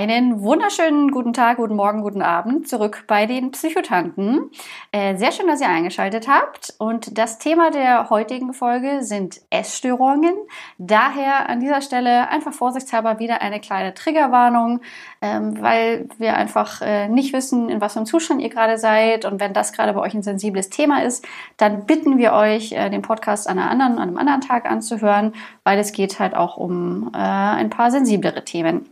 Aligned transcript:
Einen 0.00 0.42
wunderschönen 0.42 1.10
guten 1.10 1.32
Tag, 1.32 1.56
guten 1.56 1.74
Morgen, 1.74 2.02
guten 2.02 2.22
Abend 2.22 2.68
zurück 2.68 3.02
bei 3.08 3.26
den 3.26 3.50
Psychotanten. 3.50 4.48
Äh, 4.92 5.16
sehr 5.16 5.32
schön, 5.32 5.48
dass 5.48 5.60
ihr 5.60 5.68
eingeschaltet 5.68 6.28
habt. 6.28 6.72
Und 6.78 7.18
das 7.18 7.40
Thema 7.40 7.72
der 7.72 8.08
heutigen 8.08 8.52
Folge 8.52 9.02
sind 9.02 9.40
Essstörungen. 9.50 10.36
Daher 10.78 11.48
an 11.48 11.58
dieser 11.58 11.80
Stelle 11.80 12.28
einfach 12.28 12.52
vorsichtshalber 12.52 13.18
wieder 13.18 13.42
eine 13.42 13.58
kleine 13.58 13.92
Triggerwarnung, 13.92 14.82
ähm, 15.20 15.60
weil 15.60 16.08
wir 16.16 16.36
einfach 16.36 16.80
äh, 16.80 17.08
nicht 17.08 17.32
wissen, 17.32 17.68
in 17.68 17.80
was 17.80 17.94
für 17.94 17.98
einem 17.98 18.06
Zustand 18.06 18.40
ihr 18.40 18.50
gerade 18.50 18.78
seid. 18.78 19.24
Und 19.24 19.40
wenn 19.40 19.52
das 19.52 19.72
gerade 19.72 19.94
bei 19.94 20.00
euch 20.00 20.14
ein 20.14 20.22
sensibles 20.22 20.70
Thema 20.70 21.02
ist, 21.02 21.26
dann 21.56 21.86
bitten 21.86 22.18
wir 22.18 22.34
euch, 22.34 22.70
äh, 22.70 22.88
den 22.88 23.02
Podcast 23.02 23.48
an, 23.48 23.58
anderen, 23.58 23.94
an 23.94 24.10
einem 24.10 24.16
anderen 24.16 24.42
Tag 24.42 24.70
anzuhören, 24.70 25.34
weil 25.64 25.80
es 25.80 25.90
geht 25.90 26.20
halt 26.20 26.36
auch 26.36 26.56
um 26.56 27.10
ein 27.12 27.70
paar 27.70 27.90
sensiblere 27.90 28.44
Themen. 28.44 28.86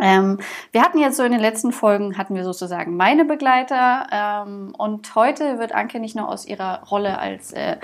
Ähm, 0.00 0.38
wir 0.72 0.82
hatten 0.82 0.98
jetzt 0.98 1.16
so 1.16 1.22
in 1.22 1.32
den 1.32 1.40
letzten 1.40 1.72
Folgen, 1.72 2.16
hatten 2.16 2.34
wir 2.34 2.44
sozusagen 2.44 2.96
meine 2.96 3.24
Begleiter 3.24 4.06
ähm, 4.10 4.74
und 4.76 5.14
heute 5.14 5.58
wird 5.58 5.72
Anke 5.72 6.00
nicht 6.00 6.16
nur 6.16 6.28
aus 6.28 6.46
ihrer 6.46 6.82
Rolle 6.84 7.18
als 7.18 7.52
äh, 7.52 7.76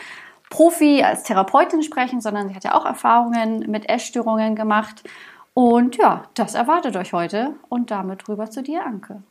Profi, 0.48 1.03
als 1.03 1.25
Therapeutin 1.25 1.83
sprechen, 1.83 2.20
sondern 2.20 2.48
sie 2.48 2.55
hat 2.55 2.64
ja 2.64 2.75
auch 2.75 2.87
Erfahrungen 2.87 3.70
mit 3.70 3.89
Essstörungen 3.89 4.55
gemacht. 4.55 5.03
Und 5.55 5.97
ja, 5.97 6.25
das 6.34 6.55
erwartet 6.55 6.97
euch 6.97 7.12
heute 7.12 7.55
und 7.69 7.91
damit 7.91 8.28
rüber 8.28 8.50
zu 8.50 8.62
dir, 8.62 8.84
Anke. 8.84 9.22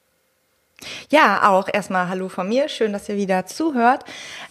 Ja, 1.09 1.49
auch 1.49 1.67
erstmal 1.71 2.09
Hallo 2.09 2.29
von 2.29 2.49
mir. 2.49 2.67
Schön, 2.67 2.91
dass 2.91 3.07
ihr 3.07 3.15
wieder 3.15 3.45
zuhört. 3.45 4.03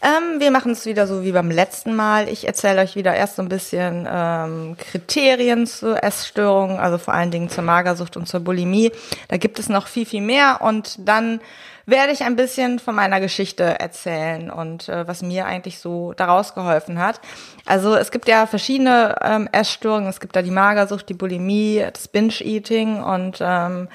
Ähm, 0.02 0.40
wir 0.40 0.50
machen 0.50 0.72
es 0.72 0.86
wieder 0.86 1.06
so 1.06 1.22
wie 1.22 1.32
beim 1.32 1.50
letzten 1.50 1.94
Mal. 1.94 2.28
Ich 2.28 2.46
erzähle 2.46 2.80
euch 2.80 2.96
wieder 2.96 3.14
erst 3.14 3.36
so 3.36 3.42
ein 3.42 3.48
bisschen 3.48 4.08
ähm, 4.10 4.76
Kriterien 4.78 5.66
zur 5.66 6.02
Essstörung, 6.02 6.80
also 6.80 6.98
vor 6.98 7.14
allen 7.14 7.30
Dingen 7.30 7.50
zur 7.50 7.64
Magersucht 7.64 8.16
und 8.16 8.26
zur 8.26 8.40
Bulimie. 8.40 8.90
Da 9.28 9.36
gibt 9.36 9.58
es 9.58 9.68
noch 9.68 9.86
viel, 9.86 10.06
viel 10.06 10.22
mehr. 10.22 10.60
Und 10.62 10.96
dann 11.06 11.40
werde 11.86 12.12
ich 12.12 12.22
ein 12.22 12.36
bisschen 12.36 12.78
von 12.78 12.94
meiner 12.94 13.20
Geschichte 13.20 13.78
erzählen 13.78 14.50
und 14.50 14.88
äh, 14.88 15.06
was 15.06 15.22
mir 15.22 15.44
eigentlich 15.44 15.78
so 15.78 16.14
daraus 16.14 16.54
geholfen 16.54 16.98
hat. 16.98 17.20
Also 17.66 17.94
es 17.94 18.10
gibt 18.10 18.28
ja 18.28 18.46
verschiedene 18.46 19.16
ähm, 19.20 19.48
Essstörungen. 19.52 20.08
Es 20.08 20.20
gibt 20.20 20.34
da 20.34 20.42
die 20.42 20.50
Magersucht, 20.50 21.08
die 21.08 21.14
Bulimie, 21.14 21.84
das 21.92 22.08
Binge-Eating 22.08 23.02
und 23.02 23.38
ähm, 23.40 23.88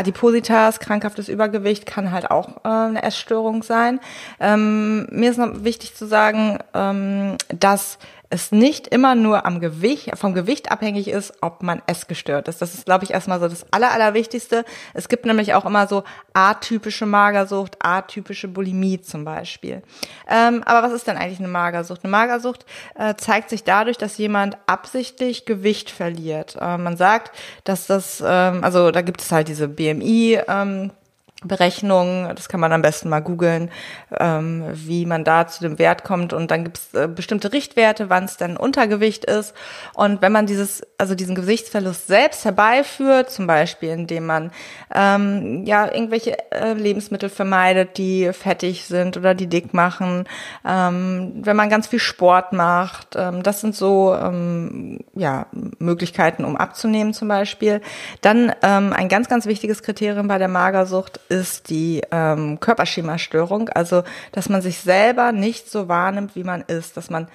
Adipositas, 0.00 0.80
krankhaftes 0.80 1.28
Übergewicht 1.28 1.86
kann 1.86 2.10
halt 2.10 2.30
auch 2.30 2.64
äh, 2.64 2.68
eine 2.68 3.02
Essstörung 3.02 3.62
sein. 3.62 4.00
Ähm, 4.40 5.06
mir 5.10 5.30
ist 5.30 5.36
noch 5.36 5.62
wichtig 5.62 5.94
zu 5.94 6.06
sagen, 6.06 6.58
ähm, 6.74 7.36
dass 7.48 7.98
es 8.30 8.52
nicht 8.52 8.86
immer 8.86 9.16
nur 9.16 9.44
am 9.44 9.60
Gewicht, 9.60 10.16
vom 10.16 10.34
Gewicht 10.34 10.70
abhängig 10.70 11.08
ist, 11.08 11.34
ob 11.40 11.64
man 11.64 11.82
essgestört 11.86 12.46
ist. 12.46 12.62
Das 12.62 12.74
ist, 12.74 12.86
glaube 12.86 13.04
ich, 13.04 13.10
erstmal 13.10 13.40
so 13.40 13.48
das 13.48 13.66
Aller, 13.72 13.90
Allerwichtigste. 13.90 14.64
Es 14.94 15.08
gibt 15.08 15.26
nämlich 15.26 15.52
auch 15.54 15.66
immer 15.66 15.88
so 15.88 16.04
atypische 16.32 17.06
Magersucht, 17.06 17.76
atypische 17.80 18.46
Bulimie 18.46 19.00
zum 19.00 19.24
Beispiel. 19.24 19.82
Ähm, 20.28 20.62
aber 20.64 20.86
was 20.86 20.92
ist 20.92 21.08
denn 21.08 21.16
eigentlich 21.16 21.40
eine 21.40 21.48
Magersucht? 21.48 22.04
Eine 22.04 22.12
Magersucht 22.12 22.64
äh, 22.94 23.16
zeigt 23.16 23.50
sich 23.50 23.64
dadurch, 23.64 23.98
dass 23.98 24.16
jemand 24.16 24.56
absichtlich 24.66 25.44
Gewicht 25.44 25.90
verliert. 25.90 26.56
Äh, 26.60 26.78
man 26.78 26.96
sagt, 26.96 27.32
dass 27.64 27.88
das, 27.88 28.22
ähm, 28.24 28.62
also 28.62 28.92
da 28.92 29.02
gibt 29.02 29.22
es 29.22 29.32
halt 29.32 29.48
diese 29.48 29.66
BMI, 29.66 30.38
ähm, 30.46 30.92
Berechnungen, 31.42 32.34
das 32.34 32.48
kann 32.48 32.60
man 32.60 32.72
am 32.72 32.82
besten 32.82 33.08
mal 33.08 33.20
googeln, 33.20 33.70
ähm, 34.18 34.64
wie 34.72 35.06
man 35.06 35.24
da 35.24 35.46
zu 35.46 35.62
dem 35.62 35.78
Wert 35.78 36.04
kommt. 36.04 36.32
Und 36.32 36.50
dann 36.50 36.64
gibt 36.64 36.78
es 36.78 36.94
äh, 36.94 37.08
bestimmte 37.08 37.52
Richtwerte, 37.52 38.10
wann 38.10 38.24
es 38.24 38.36
dann 38.36 38.56
Untergewicht 38.56 39.24
ist. 39.24 39.54
Und 39.94 40.20
wenn 40.20 40.32
man 40.32 40.46
dieses, 40.46 40.82
also 41.00 41.14
diesen 41.14 41.34
Gewichtsverlust 41.34 42.06
selbst 42.06 42.44
herbeiführt, 42.44 43.30
zum 43.30 43.46
Beispiel 43.46 43.88
indem 43.90 44.26
man 44.26 44.52
ähm, 44.94 45.64
ja 45.64 45.92
irgendwelche 45.92 46.36
äh, 46.52 46.74
Lebensmittel 46.74 47.28
vermeidet, 47.28 47.98
die 47.98 48.32
fettig 48.32 48.84
sind 48.84 49.16
oder 49.16 49.34
die 49.34 49.46
dick 49.46 49.74
machen, 49.74 50.28
ähm, 50.64 51.32
wenn 51.42 51.56
man 51.56 51.70
ganz 51.70 51.86
viel 51.86 51.98
Sport 51.98 52.52
macht, 52.52 53.16
ähm, 53.16 53.42
das 53.42 53.60
sind 53.60 53.74
so 53.74 54.14
ähm, 54.14 55.00
ja 55.14 55.46
Möglichkeiten, 55.78 56.44
um 56.44 56.56
abzunehmen 56.56 57.14
zum 57.14 57.28
Beispiel. 57.28 57.80
Dann 58.20 58.52
ähm, 58.62 58.92
ein 58.92 59.08
ganz 59.08 59.28
ganz 59.28 59.46
wichtiges 59.46 59.82
Kriterium 59.82 60.28
bei 60.28 60.38
der 60.38 60.48
Magersucht 60.48 61.18
ist 61.28 61.70
die 61.70 62.02
ähm, 62.10 62.60
Körperschemastörung, 62.60 63.70
also 63.70 64.02
dass 64.32 64.48
man 64.48 64.62
sich 64.62 64.78
selber 64.78 65.32
nicht 65.32 65.70
so 65.70 65.88
wahrnimmt, 65.88 66.36
wie 66.36 66.44
man 66.44 66.62
ist, 66.62 66.96
dass 66.96 67.10
man 67.10 67.28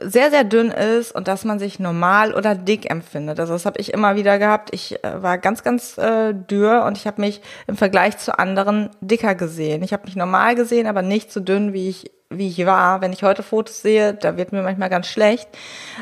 sehr, 0.00 0.30
sehr 0.30 0.44
dünn 0.44 0.70
ist 0.70 1.12
und 1.12 1.28
dass 1.28 1.44
man 1.44 1.58
sich 1.58 1.78
normal 1.78 2.34
oder 2.34 2.54
dick 2.54 2.90
empfindet. 2.90 3.38
Also 3.38 3.52
das 3.52 3.66
habe 3.66 3.78
ich 3.78 3.92
immer 3.92 4.16
wieder 4.16 4.38
gehabt. 4.38 4.70
Ich 4.72 5.04
äh, 5.04 5.22
war 5.22 5.36
ganz, 5.36 5.62
ganz 5.62 5.98
äh, 5.98 6.32
dürr 6.32 6.84
und 6.84 6.96
ich 6.96 7.06
habe 7.06 7.20
mich 7.20 7.42
im 7.66 7.76
Vergleich 7.76 8.16
zu 8.16 8.38
anderen 8.38 8.88
dicker 9.00 9.34
gesehen. 9.34 9.82
Ich 9.82 9.92
habe 9.92 10.04
mich 10.06 10.16
normal 10.16 10.54
gesehen, 10.54 10.86
aber 10.86 11.02
nicht 11.02 11.30
so 11.30 11.40
dünn, 11.40 11.72
wie 11.72 11.88
ich 11.90 12.10
wie 12.34 12.48
ich 12.48 12.64
war. 12.64 13.02
Wenn 13.02 13.12
ich 13.12 13.22
heute 13.22 13.42
Fotos 13.42 13.82
sehe, 13.82 14.14
da 14.14 14.38
wird 14.38 14.52
mir 14.52 14.62
manchmal 14.62 14.88
ganz 14.88 15.06
schlecht. 15.06 15.48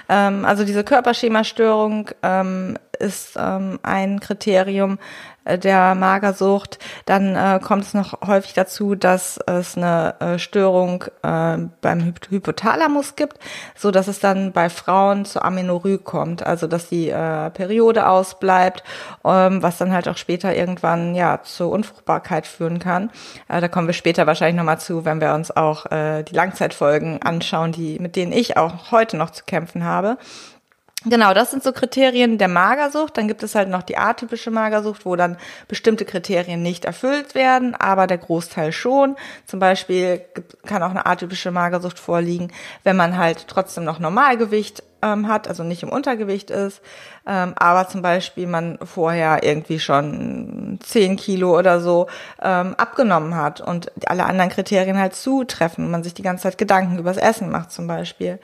Ähm, 0.08 0.44
also 0.44 0.64
diese 0.64 0.84
Körperschemastörung 0.84 2.10
ähm, 2.22 2.78
ist 3.00 3.36
ähm, 3.36 3.80
ein 3.82 4.20
Kriterium, 4.20 4.98
der 5.58 5.94
Magersucht. 5.94 6.78
Dann 7.06 7.36
äh, 7.36 7.60
kommt 7.62 7.84
es 7.84 7.94
noch 7.94 8.20
häufig 8.26 8.52
dazu, 8.54 8.94
dass 8.94 9.38
es 9.46 9.76
eine 9.76 10.14
äh, 10.20 10.38
Störung 10.38 11.04
äh, 11.22 11.58
beim 11.80 12.14
Hypothalamus 12.28 13.16
gibt, 13.16 13.38
so 13.74 13.90
dass 13.90 14.08
es 14.08 14.20
dann 14.20 14.52
bei 14.52 14.68
Frauen 14.70 15.24
zur 15.24 15.44
Amenorrhoe 15.44 15.98
kommt, 15.98 16.44
also 16.44 16.66
dass 16.66 16.88
die 16.88 17.10
äh, 17.10 17.50
Periode 17.50 18.08
ausbleibt, 18.08 18.82
ähm, 19.24 19.62
was 19.62 19.78
dann 19.78 19.92
halt 19.92 20.08
auch 20.08 20.16
später 20.16 20.54
irgendwann 20.54 21.14
ja 21.14 21.40
zur 21.42 21.70
Unfruchtbarkeit 21.70 22.46
führen 22.46 22.78
kann. 22.78 23.10
Äh, 23.48 23.60
da 23.60 23.68
kommen 23.68 23.86
wir 23.86 23.94
später 23.94 24.26
wahrscheinlich 24.26 24.56
nochmal 24.56 24.80
zu, 24.80 25.04
wenn 25.04 25.20
wir 25.20 25.34
uns 25.34 25.50
auch 25.50 25.86
äh, 25.90 26.22
die 26.22 26.34
Langzeitfolgen 26.34 27.22
anschauen, 27.22 27.72
die 27.72 27.98
mit 27.98 28.16
denen 28.16 28.32
ich 28.32 28.56
auch 28.56 28.90
heute 28.90 29.16
noch 29.16 29.30
zu 29.30 29.44
kämpfen 29.44 29.84
habe. 29.84 30.18
Genau, 31.06 31.32
das 31.32 31.50
sind 31.50 31.62
so 31.62 31.72
Kriterien 31.72 32.36
der 32.36 32.48
Magersucht. 32.48 33.16
Dann 33.16 33.26
gibt 33.26 33.42
es 33.42 33.54
halt 33.54 33.70
noch 33.70 33.82
die 33.82 33.96
atypische 33.96 34.50
Magersucht, 34.50 35.06
wo 35.06 35.16
dann 35.16 35.38
bestimmte 35.66 36.04
Kriterien 36.04 36.62
nicht 36.62 36.84
erfüllt 36.84 37.34
werden, 37.34 37.74
aber 37.74 38.06
der 38.06 38.18
Großteil 38.18 38.70
schon. 38.70 39.16
Zum 39.46 39.60
Beispiel 39.60 40.20
kann 40.66 40.82
auch 40.82 40.90
eine 40.90 41.06
atypische 41.06 41.50
Magersucht 41.50 41.98
vorliegen, 41.98 42.52
wenn 42.84 42.96
man 42.96 43.16
halt 43.16 43.46
trotzdem 43.48 43.84
noch 43.84 43.98
Normalgewicht 43.98 44.82
ähm, 45.02 45.28
hat, 45.28 45.48
also 45.48 45.62
nicht 45.62 45.82
im 45.82 45.88
Untergewicht 45.88 46.50
ist, 46.50 46.80
ähm, 47.26 47.54
aber 47.56 47.88
zum 47.88 48.02
Beispiel 48.02 48.46
man 48.46 48.78
vorher 48.82 49.42
irgendwie 49.42 49.78
schon 49.78 50.78
10 50.82 51.16
Kilo 51.16 51.58
oder 51.58 51.80
so 51.80 52.06
ähm, 52.42 52.74
abgenommen 52.76 53.34
hat 53.34 53.60
und 53.60 53.90
alle 54.08 54.24
anderen 54.24 54.50
Kriterien 54.50 54.98
halt 54.98 55.14
zutreffen 55.14 55.90
man 55.90 56.02
sich 56.02 56.14
die 56.14 56.22
ganze 56.22 56.44
Zeit 56.44 56.58
Gedanken 56.58 56.98
übers 56.98 57.16
Essen 57.16 57.50
macht 57.50 57.72
zum 57.72 57.86
Beispiel. 57.86 58.38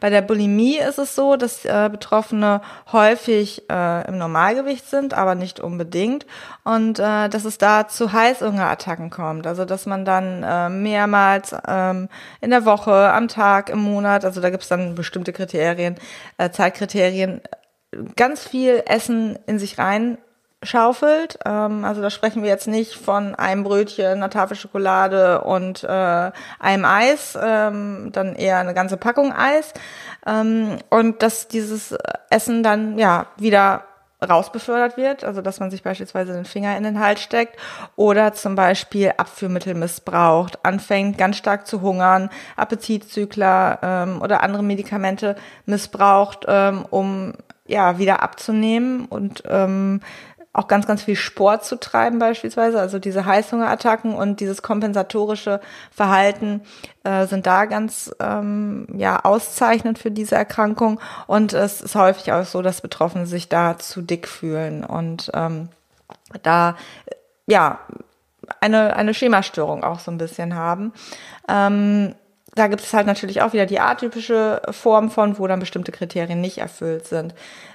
Bei 0.00 0.10
der 0.10 0.22
Bulimie 0.22 0.78
ist 0.78 0.98
es 0.98 1.14
so, 1.14 1.36
dass 1.36 1.64
äh, 1.64 1.88
Betroffene 1.90 2.60
häufig 2.92 3.68
äh, 3.70 4.08
im 4.08 4.18
Normalgewicht 4.18 4.88
sind, 4.88 5.14
aber 5.14 5.34
nicht 5.34 5.60
unbedingt 5.60 6.26
und 6.64 6.98
äh, 6.98 7.28
dass 7.28 7.44
es 7.44 7.58
da 7.58 7.88
zu 7.88 8.12
Heißhungerattacken 8.12 9.10
kommt, 9.10 9.46
also 9.46 9.64
dass 9.64 9.86
man 9.86 10.04
dann 10.04 10.42
äh, 10.42 10.68
mehrmals 10.68 11.54
ähm, 11.66 12.08
in 12.40 12.50
der 12.50 12.64
Woche, 12.64 13.12
am 13.12 13.28
Tag, 13.28 13.70
im 13.70 13.78
Monat, 13.78 14.24
also 14.24 14.40
da 14.40 14.50
gibt 14.50 14.62
es 14.62 14.68
dann 14.68 14.94
bestimmte 14.94 15.32
Kriterien, 15.32 15.96
äh, 16.38 16.50
Zeitkriterien 16.50 17.40
ganz 18.16 18.46
viel 18.46 18.82
Essen 18.86 19.38
in 19.46 19.58
sich 19.58 19.78
rein 19.78 20.18
schaufelt. 20.62 21.38
Ähm, 21.44 21.84
also 21.84 22.02
da 22.02 22.10
sprechen 22.10 22.42
wir 22.42 22.50
jetzt 22.50 22.68
nicht 22.68 22.94
von 22.94 23.34
einem 23.34 23.64
Brötchen, 23.64 24.06
einer 24.06 24.30
Tafel 24.30 24.56
Schokolade 24.56 25.42
und 25.42 25.84
äh, 25.84 26.30
einem 26.58 26.84
Eis, 26.84 27.38
ähm, 27.40 28.10
dann 28.12 28.34
eher 28.34 28.58
eine 28.58 28.74
ganze 28.74 28.96
Packung 28.96 29.32
Eis. 29.32 29.72
Ähm, 30.26 30.78
und 30.90 31.22
dass 31.22 31.48
dieses 31.48 31.96
Essen 32.28 32.62
dann 32.62 32.98
ja 32.98 33.26
wieder 33.36 33.84
rausbefördert 34.26 34.96
wird, 34.96 35.24
also 35.24 35.40
dass 35.40 35.60
man 35.60 35.70
sich 35.70 35.82
beispielsweise 35.82 36.32
den 36.32 36.44
Finger 36.44 36.76
in 36.76 36.82
den 36.82 37.00
Hals 37.00 37.20
steckt 37.20 37.58
oder 37.96 38.32
zum 38.32 38.54
Beispiel 38.54 39.12
Abführmittel 39.16 39.74
missbraucht, 39.74 40.64
anfängt 40.64 41.18
ganz 41.18 41.36
stark 41.36 41.66
zu 41.66 41.80
hungern, 41.80 42.30
Appetitzügler 42.56 43.78
ähm, 43.82 44.22
oder 44.22 44.42
andere 44.42 44.62
Medikamente 44.62 45.36
missbraucht, 45.66 46.44
ähm, 46.48 46.84
um 46.90 47.34
ja 47.66 47.98
wieder 47.98 48.22
abzunehmen 48.22 49.06
und 49.06 49.44
ähm, 49.48 50.00
auch 50.52 50.66
ganz, 50.66 50.86
ganz 50.86 51.02
viel 51.04 51.14
Sport 51.14 51.64
zu 51.64 51.78
treiben 51.78 52.18
beispielsweise. 52.18 52.80
Also 52.80 52.98
diese 52.98 53.24
Heißhungerattacken 53.24 54.14
und 54.14 54.40
dieses 54.40 54.62
kompensatorische 54.62 55.60
Verhalten 55.92 56.62
äh, 57.04 57.26
sind 57.26 57.46
da 57.46 57.66
ganz 57.66 58.12
ähm, 58.18 58.88
ja 58.94 59.24
auszeichnend 59.24 59.98
für 59.98 60.10
diese 60.10 60.34
Erkrankung. 60.34 61.00
Und 61.28 61.52
es 61.52 61.80
ist 61.80 61.94
häufig 61.94 62.32
auch 62.32 62.44
so, 62.44 62.62
dass 62.62 62.80
Betroffene 62.80 63.26
sich 63.26 63.48
da 63.48 63.78
zu 63.78 64.02
dick 64.02 64.26
fühlen 64.26 64.84
und 64.84 65.30
ähm, 65.34 65.68
da 66.42 66.76
ja 67.46 67.78
eine, 68.60 68.96
eine 68.96 69.14
Schemastörung 69.14 69.84
auch 69.84 70.00
so 70.00 70.10
ein 70.10 70.18
bisschen 70.18 70.56
haben. 70.56 70.92
Ähm, 71.48 72.16
da 72.56 72.66
gibt 72.66 72.82
es 72.82 72.92
halt 72.92 73.06
natürlich 73.06 73.42
auch 73.42 73.52
wieder 73.52 73.66
die 73.66 73.78
atypische 73.78 74.60
Form 74.70 75.12
von, 75.12 75.38
wo 75.38 75.46
dann 75.46 75.60
bestimmte 75.60 75.92
Kriterien 75.92 76.40
nicht 76.40 76.58
erfüllt 76.58 77.06
sind. 77.06 77.34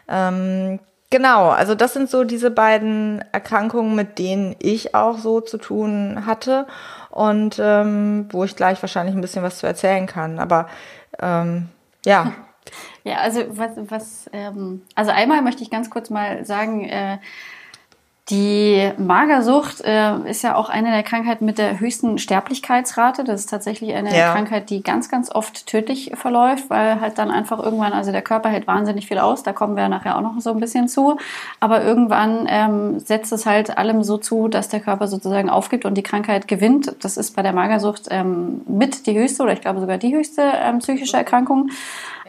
Ähm, 0.09 0.79
Genau, 1.11 1.49
also 1.49 1.75
das 1.75 1.93
sind 1.93 2.09
so 2.09 2.23
diese 2.23 2.51
beiden 2.51 3.23
Erkrankungen, 3.31 3.95
mit 3.95 4.17
denen 4.17 4.55
ich 4.59 4.95
auch 4.95 5.17
so 5.17 5.39
zu 5.39 5.57
tun 5.57 6.25
hatte 6.25 6.65
und 7.11 7.57
ähm, 7.59 8.27
wo 8.31 8.43
ich 8.43 8.55
gleich 8.55 8.81
wahrscheinlich 8.81 9.15
ein 9.15 9.21
bisschen 9.21 9.43
was 9.43 9.59
zu 9.59 9.67
erzählen 9.67 10.07
kann. 10.07 10.39
Aber 10.39 10.67
ähm, 11.19 11.69
ja. 12.05 12.31
Ja, 13.03 13.17
also 13.17 13.41
was, 13.49 13.69
was 13.75 14.29
ähm, 14.33 14.81
also 14.95 15.11
einmal 15.11 15.43
möchte 15.43 15.61
ich 15.61 15.69
ganz 15.69 15.91
kurz 15.91 16.09
mal 16.09 16.43
sagen, 16.45 16.83
äh, 16.89 17.19
die 18.29 18.91
Magersucht 18.97 19.81
äh, 19.81 20.17
ist 20.27 20.41
ja 20.41 20.55
auch 20.55 20.69
eine 20.69 20.89
der 20.89 21.03
Krankheiten 21.03 21.45
mit 21.45 21.59
der 21.59 21.79
höchsten 21.79 22.17
Sterblichkeitsrate. 22.17 23.23
Das 23.23 23.41
ist 23.41 23.51
tatsächlich 23.51 23.93
eine 23.93 24.17
ja. 24.17 24.33
Krankheit, 24.33 24.71
die 24.71 24.81
ganz, 24.81 25.09
ganz 25.09 25.29
oft 25.29 25.67
tödlich 25.67 26.11
verläuft, 26.15 26.71
weil 26.71 26.99
halt 27.01 27.19
dann 27.19 27.29
einfach 27.29 27.59
irgendwann, 27.59 27.93
also 27.93 28.11
der 28.11 28.23
Körper 28.23 28.49
hält 28.49 28.65
wahnsinnig 28.65 29.05
viel 29.05 29.19
aus, 29.19 29.43
da 29.43 29.53
kommen 29.53 29.75
wir 29.75 29.87
nachher 29.89 30.17
auch 30.17 30.21
noch 30.21 30.39
so 30.39 30.49
ein 30.49 30.59
bisschen 30.59 30.87
zu. 30.87 31.17
Aber 31.59 31.83
irgendwann 31.83 32.47
ähm, 32.49 32.99
setzt 32.99 33.31
es 33.31 33.45
halt 33.45 33.77
allem 33.77 34.03
so 34.03 34.17
zu, 34.17 34.47
dass 34.47 34.69
der 34.69 34.79
Körper 34.79 35.07
sozusagen 35.07 35.51
aufgibt 35.51 35.85
und 35.85 35.93
die 35.93 36.03
Krankheit 36.03 36.47
gewinnt. 36.47 36.95
Das 37.01 37.17
ist 37.17 37.35
bei 37.35 37.43
der 37.43 37.53
Magersucht 37.53 38.07
ähm, 38.09 38.61
mit 38.67 39.05
die 39.05 39.15
höchste 39.15 39.43
oder 39.43 39.53
ich 39.53 39.61
glaube 39.61 39.81
sogar 39.81 39.99
die 39.99 40.15
höchste 40.15 40.41
ähm, 40.41 40.79
psychische 40.79 41.17
Erkrankung. 41.17 41.69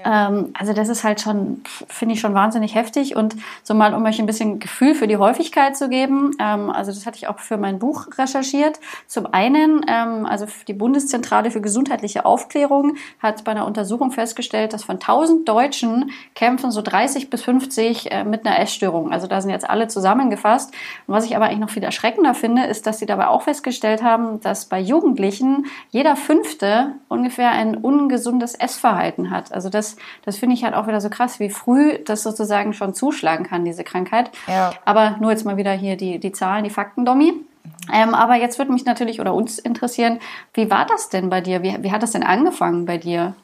Ähm, 0.06 0.50
also 0.54 0.72
das 0.72 0.88
ist 0.88 1.02
halt 1.02 1.20
schon, 1.20 1.62
finde 1.88 2.14
ich 2.14 2.20
schon 2.20 2.32
wahnsinnig 2.32 2.74
heftig. 2.76 3.16
Und 3.16 3.34
so 3.64 3.74
mal, 3.74 3.92
um 3.92 4.04
euch 4.04 4.20
ein 4.20 4.26
bisschen 4.26 4.60
Gefühl 4.60 4.94
für 4.94 5.08
die 5.08 5.16
Häufigkeit 5.16 5.76
zu 5.76 5.88
geben, 5.88 6.30
ähm, 6.38 6.70
also 6.70 6.92
das 6.92 7.06
hatte 7.06 7.16
ich 7.16 7.26
auch 7.26 7.40
für 7.40 7.56
mein 7.56 7.80
Buch 7.80 8.06
recherchiert. 8.16 8.78
Zum 9.08 9.26
einen, 9.32 9.84
ähm, 9.88 10.24
also 10.24 10.46
die 10.68 10.74
Bundeszentrale 10.74 11.50
für 11.50 11.60
gesundheitliche 11.60 12.24
Aufklärung 12.24 12.96
hat 13.20 13.42
bei 13.42 13.50
einer 13.50 13.66
Untersuchung 13.66 14.12
festgestellt, 14.12 14.72
dass 14.72 14.84
von 14.84 14.96
1000 14.96 15.48
Deutschen 15.48 16.12
kämpfen 16.34 16.70
so 16.70 16.82
30 16.82 17.28
bis 17.28 17.42
50 17.42 18.12
äh, 18.12 18.24
mit 18.24 18.46
einer 18.46 18.60
Essstörung. 18.60 19.12
Also 19.12 19.26
da 19.26 19.40
sind 19.40 19.50
jetzt 19.50 19.68
alle 19.68 19.88
zusammengefasst. 19.88 20.72
Und 21.08 21.14
was 21.14 21.24
ich 21.24 21.34
aber 21.34 21.46
eigentlich 21.46 21.58
noch 21.58 21.70
viel 21.70 21.82
erschreckender 21.82 22.34
finde, 22.34 22.64
ist, 22.64 22.86
dass 22.86 23.00
sie 23.00 23.06
dabei 23.06 23.26
auch 23.26 23.42
festgestellt 23.42 24.04
haben, 24.04 24.40
dass 24.40 24.66
bei 24.66 24.78
Jugendlichen 24.78 25.66
jeder 25.90 26.14
Fünfte 26.14 26.92
ungefähr 27.08 27.50
ein 27.50 27.76
ungesundes 27.76 28.54
Essverhalten 28.54 29.30
hat. 29.30 29.52
Also 29.52 29.68
das 29.68 29.95
das, 30.24 30.36
finde 30.38 30.54
ich 30.54 30.64
halt 30.64 30.74
auch 30.74 30.86
wieder 30.86 31.00
so 31.00 31.10
krass, 31.10 31.40
wie 31.40 31.50
früh 31.50 31.98
das 32.04 32.22
sozusagen 32.22 32.72
schon 32.72 32.94
zuschlagen 32.94 33.46
kann, 33.46 33.64
diese 33.64 33.84
Krankheit. 33.84 34.30
Ja. 34.46 34.72
Aber 34.84 35.16
nur 35.20 35.30
jetzt 35.30 35.44
mal 35.44 35.56
wieder 35.56 35.72
hier 35.72 35.96
die, 35.96 36.18
die 36.18 36.32
Zahlen, 36.32 36.64
die 36.64 36.70
Fakten, 36.70 37.04
Domi. 37.04 37.32
Ähm, 37.92 38.14
aber 38.14 38.36
jetzt 38.36 38.58
würde 38.58 38.72
mich 38.72 38.84
natürlich 38.84 39.20
oder 39.20 39.34
uns 39.34 39.58
interessieren, 39.58 40.20
wie 40.54 40.70
war 40.70 40.86
das 40.86 41.08
denn 41.08 41.30
bei 41.30 41.40
dir? 41.40 41.62
Wie, 41.62 41.76
wie 41.82 41.92
hat 41.92 42.02
das 42.02 42.12
denn 42.12 42.22
angefangen 42.22 42.86
bei 42.86 42.98
dir? 42.98 43.34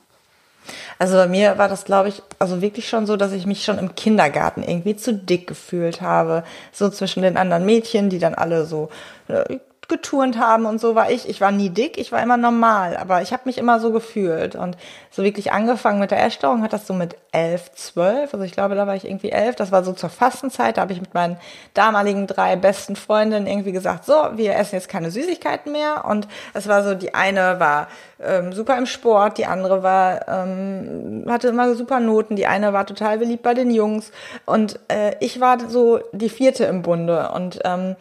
Also 0.98 1.16
bei 1.16 1.26
mir 1.26 1.58
war 1.58 1.68
das, 1.68 1.84
glaube 1.84 2.08
ich, 2.08 2.22
also 2.38 2.62
wirklich 2.62 2.88
schon 2.88 3.06
so, 3.06 3.16
dass 3.16 3.32
ich 3.32 3.46
mich 3.46 3.64
schon 3.64 3.78
im 3.78 3.94
Kindergarten 3.94 4.62
irgendwie 4.62 4.96
zu 4.96 5.14
dick 5.14 5.46
gefühlt 5.46 6.00
habe. 6.00 6.44
So 6.70 6.88
zwischen 6.88 7.22
den 7.22 7.36
anderen 7.36 7.66
Mädchen, 7.66 8.10
die 8.10 8.18
dann 8.18 8.34
alle 8.34 8.64
so 8.66 8.88
äh, 9.28 9.58
geturnt 9.92 10.38
haben 10.38 10.64
und 10.64 10.80
so 10.80 10.94
war 10.94 11.10
ich. 11.10 11.28
Ich 11.28 11.40
war 11.40 11.52
nie 11.52 11.68
dick, 11.68 11.98
ich 11.98 12.12
war 12.12 12.22
immer 12.22 12.38
normal, 12.38 12.96
aber 12.96 13.20
ich 13.20 13.32
habe 13.32 13.42
mich 13.44 13.58
immer 13.58 13.78
so 13.78 13.92
gefühlt. 13.92 14.56
Und 14.56 14.78
so 15.10 15.22
wirklich 15.22 15.52
angefangen 15.52 16.00
mit 16.00 16.10
der 16.10 16.24
Essstörung 16.24 16.62
hat 16.62 16.72
das 16.72 16.86
so 16.86 16.94
mit 16.94 17.16
elf, 17.30 17.70
zwölf, 17.72 18.32
also 18.32 18.44
ich 18.44 18.52
glaube, 18.52 18.74
da 18.74 18.86
war 18.86 18.96
ich 18.96 19.04
irgendwie 19.04 19.30
elf, 19.30 19.54
das 19.54 19.70
war 19.70 19.84
so 19.84 19.92
zur 19.92 20.08
Fastenzeit, 20.08 20.76
da 20.76 20.82
habe 20.82 20.92
ich 20.92 21.00
mit 21.00 21.12
meinen 21.12 21.36
damaligen 21.74 22.26
drei 22.26 22.56
besten 22.56 22.96
Freundinnen 22.96 23.46
irgendwie 23.46 23.72
gesagt, 23.72 24.04
so, 24.06 24.14
wir 24.34 24.56
essen 24.56 24.76
jetzt 24.76 24.88
keine 24.88 25.10
Süßigkeiten 25.10 25.72
mehr. 25.72 26.06
Und 26.06 26.26
es 26.54 26.66
war 26.68 26.82
so, 26.82 26.94
die 26.94 27.14
eine 27.14 27.60
war 27.60 27.88
ähm, 28.18 28.52
super 28.52 28.78
im 28.78 28.86
Sport, 28.86 29.36
die 29.36 29.46
andere 29.46 29.82
war, 29.82 30.26
ähm, 30.26 31.26
hatte 31.28 31.48
immer 31.48 31.74
super 31.74 32.00
Noten, 32.00 32.36
die 32.36 32.46
eine 32.46 32.72
war 32.72 32.86
total 32.86 33.18
beliebt 33.18 33.42
bei 33.42 33.52
den 33.52 33.70
Jungs. 33.70 34.10
Und 34.46 34.80
äh, 34.88 35.16
ich 35.20 35.40
war 35.40 35.58
so 35.68 36.00
die 36.12 36.30
vierte 36.30 36.64
im 36.64 36.80
Bunde. 36.80 37.30
Und 37.34 37.58
ähm, 37.64 37.96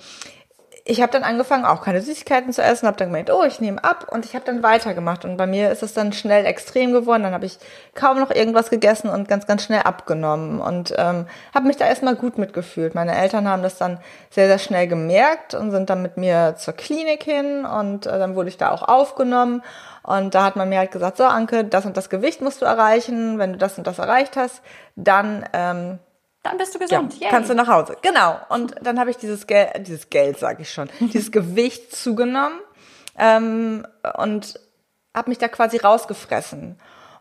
ich 0.92 1.02
habe 1.02 1.14
dann 1.14 1.24
angefangen, 1.24 1.64
auch 1.64 1.82
keine 1.82 2.02
Süßigkeiten 2.02 2.52
zu 2.52 2.62
essen, 2.62 2.86
habe 2.86 2.98
dann 2.98 3.08
gemerkt, 3.08 3.32
oh, 3.32 3.46
ich 3.46 3.62
nehme 3.62 3.82
ab 3.82 4.08
und 4.12 4.26
ich 4.26 4.36
habe 4.36 4.44
dann 4.44 4.62
weitergemacht. 4.62 5.24
Und 5.24 5.38
bei 5.38 5.48
mir 5.48 5.72
ist 5.72 5.84
es 5.84 5.94
dann 5.94 6.12
schnell 6.12 6.46
extrem 6.46 6.92
geworden. 6.92 7.24
Dann 7.24 7.34
habe 7.34 7.46
ich 7.46 7.60
kaum 7.96 8.20
noch 8.20 8.30
irgendwas 8.30 8.70
gegessen 8.70 9.10
und 9.10 9.30
ganz, 9.30 9.48
ganz 9.48 9.64
schnell 9.64 9.84
abgenommen 9.84 10.60
und 10.60 10.94
ähm, 10.98 11.28
habe 11.56 11.68
mich 11.68 11.78
da 11.78 11.86
erstmal 11.86 12.18
gut 12.18 12.38
mitgefühlt. 12.38 12.94
Meine 12.94 13.16
Eltern 13.16 13.48
haben 13.48 13.64
das 13.64 13.78
dann 13.78 14.00
sehr, 14.32 14.48
sehr 14.48 14.60
schnell 14.60 14.88
gemerkt 14.88 15.54
und 15.54 15.72
sind 15.72 15.90
dann 15.90 16.02
mit 16.02 16.18
mir 16.18 16.56
zur 16.58 16.74
Klinik 16.74 17.24
hin 17.24 17.64
und 17.64 18.06
äh, 18.06 18.20
dann 18.20 18.36
wurde 18.36 18.50
ich 18.50 18.58
da 18.58 18.72
auch 18.72 18.84
aufgenommen. 18.84 19.64
Und 20.04 20.36
da 20.36 20.44
hat 20.44 20.58
man 20.58 20.68
mir 20.68 20.80
halt 20.80 20.92
gesagt, 20.92 21.16
so 21.16 21.24
Anke, 21.24 21.64
das 21.64 21.86
und 21.86 21.96
das 21.96 22.10
Gewicht 22.10 22.42
musst 22.42 22.62
du 22.62 22.66
erreichen. 22.66 23.40
Wenn 23.40 23.54
du 23.54 23.58
das 23.58 23.78
und 23.78 23.88
das 23.88 23.98
erreicht 23.98 24.36
hast, 24.36 24.62
dann 24.98 25.46
ähm, 25.54 26.00
dann 26.44 26.58
bist 26.58 26.74
du 26.74 26.80
gesund. 26.80 27.20
Ja, 27.20 27.30
kannst 27.30 27.50
du 27.50 27.54
nach 27.54 27.68
Hause. 27.68 27.96
Genau. 28.02 28.40
Und 28.50 28.76
dann 28.82 29.00
habe 29.00 29.12
ich 29.12 29.18
dieses 29.18 29.46
Geld, 29.46 29.88
dieses 29.88 30.10
Geld 30.10 30.40
sage 30.40 30.64
ich 30.64 30.74
schon, 30.74 30.90
dieses 31.00 31.32
Gewicht 31.32 31.96
zugenommen 31.96 32.60
ähm, 33.18 33.86
und 34.18 34.60
habe 35.16 35.30
mich 35.30 35.38
da 35.38 35.48
quasi 35.48 35.78
rausgefressen. 35.78 36.80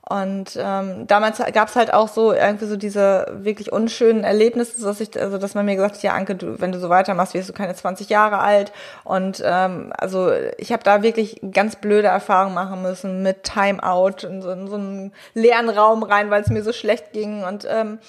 Und 0.08 0.58
ähm, 0.60 1.06
damals 1.06 1.38
gab 1.52 1.68
es 1.68 1.76
halt 1.76 1.92
auch 1.92 2.08
so 2.08 2.32
irgendwie 2.32 2.64
so 2.64 2.76
diese 2.76 3.26
wirklich 3.32 3.70
unschönen 3.70 4.24
Erlebnisse, 4.24 4.82
dass 4.82 5.00
ich, 5.00 5.16
also 5.20 5.38
dass 5.38 5.54
man 5.54 5.66
mir 5.66 5.76
gesagt 5.76 5.96
hat, 5.96 6.02
ja 6.02 6.14
Anke, 6.14 6.34
du, 6.34 6.60
wenn 6.60 6.72
du 6.72 6.80
so 6.80 6.88
weitermachst, 6.88 7.34
wirst 7.34 7.48
du 7.48 7.52
keine 7.52 7.76
20 7.76 8.08
Jahre 8.08 8.38
alt. 8.38 8.72
Und 9.04 9.40
ähm, 9.44 9.92
also 9.96 10.32
ich 10.56 10.72
habe 10.72 10.82
da 10.82 11.04
wirklich 11.04 11.40
ganz 11.52 11.76
blöde 11.76 12.08
Erfahrungen 12.08 12.54
machen 12.54 12.82
müssen 12.82 13.22
mit 13.22 13.44
Timeout 13.44 14.26
in 14.26 14.42
so, 14.42 14.50
in 14.50 14.66
so 14.66 14.76
einen 14.76 15.12
leeren 15.34 15.68
Raum 15.68 16.02
rein, 16.02 16.30
weil 16.30 16.42
es 16.42 16.48
mir 16.48 16.64
so 16.64 16.72
schlecht 16.72 17.12
ging. 17.12 17.44
Und 17.44 17.64
ähm, 17.70 18.00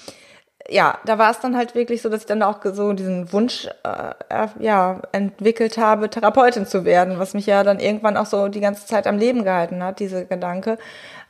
ja, 0.68 0.98
da 1.04 1.18
war 1.18 1.30
es 1.30 1.40
dann 1.40 1.56
halt 1.56 1.74
wirklich 1.74 2.02
so, 2.02 2.08
dass 2.08 2.20
ich 2.20 2.26
dann 2.26 2.42
auch 2.42 2.60
so 2.62 2.92
diesen 2.92 3.32
Wunsch 3.32 3.68
äh, 3.82 4.46
ja, 4.58 5.00
entwickelt 5.12 5.76
habe, 5.78 6.08
Therapeutin 6.08 6.66
zu 6.66 6.84
werden, 6.84 7.18
was 7.18 7.34
mich 7.34 7.46
ja 7.46 7.64
dann 7.64 7.80
irgendwann 7.80 8.16
auch 8.16 8.26
so 8.26 8.48
die 8.48 8.60
ganze 8.60 8.86
Zeit 8.86 9.06
am 9.06 9.18
Leben 9.18 9.44
gehalten 9.44 9.82
hat, 9.82 9.98
diese 9.98 10.24
Gedanke. 10.24 10.78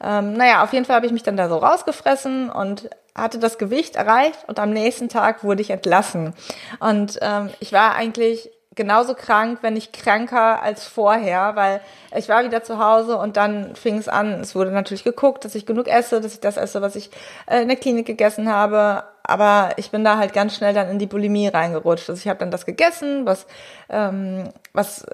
Ähm, 0.03 0.35
naja, 0.35 0.63
auf 0.63 0.73
jeden 0.73 0.85
Fall 0.85 0.97
habe 0.97 1.07
ich 1.07 1.13
mich 1.13 1.23
dann 1.23 1.37
da 1.37 1.49
so 1.49 1.57
rausgefressen 1.57 2.51
und 2.51 2.91
hatte 3.15 3.39
das 3.39 3.59
Gewicht 3.59 3.97
erreicht 3.97 4.39
und 4.49 4.59
am 4.59 4.71
nächsten 4.71 5.09
Tag 5.09 5.45
wurde 5.45 5.63
ich 5.63 5.71
entlassen. 5.71 6.35
Und 6.81 7.19
ähm, 7.23 7.51
ich 7.61 7.73
war 7.73 7.95
eigentlich 7.95 8.51
genauso 8.75 9.15
krank, 9.15 9.59
wenn 9.63 9.75
nicht 9.75 9.93
kranker 9.93 10.63
als 10.63 10.87
vorher, 10.87 11.57
weil 11.57 11.81
ich 12.17 12.29
war 12.29 12.45
wieder 12.45 12.63
zu 12.63 12.79
Hause 12.79 13.19
und 13.19 13.37
dann 13.37 13.77
fing 13.77 13.99
es 13.99 14.09
an. 14.09 14.41
Es 14.41 14.55
wurde 14.55 14.71
natürlich 14.71 15.05
geguckt, 15.05 15.45
dass 15.45 15.55
ich 15.55 15.67
genug 15.67 15.89
esse, 15.89 16.21
dass 16.21 16.35
ich 16.35 16.41
das 16.41 16.57
esse, 16.57 16.81
was 16.81 16.97
ich 16.97 17.11
äh, 17.47 17.63
in 17.63 17.69
der 17.69 17.77
Klinik 17.77 18.07
gegessen 18.07 18.51
habe. 18.51 19.05
Aber 19.33 19.71
ich 19.79 19.91
bin 19.91 20.05
da 20.05 20.19
halt 20.19 20.35
ganz 20.35 20.55
schnell 20.55 20.75
dann 20.75 20.91
in 20.91 20.99
die 20.99 21.07
Bulimie 21.07 21.49
reingerutscht. 21.49 22.11
Also 22.11 22.21
ich 22.21 22.29
habe 22.29 22.39
dann 22.39 22.51
das 22.51 22.67
gegessen, 22.67 23.25
was 23.25 23.47
ähm, 23.89 24.45
was 24.75 25.07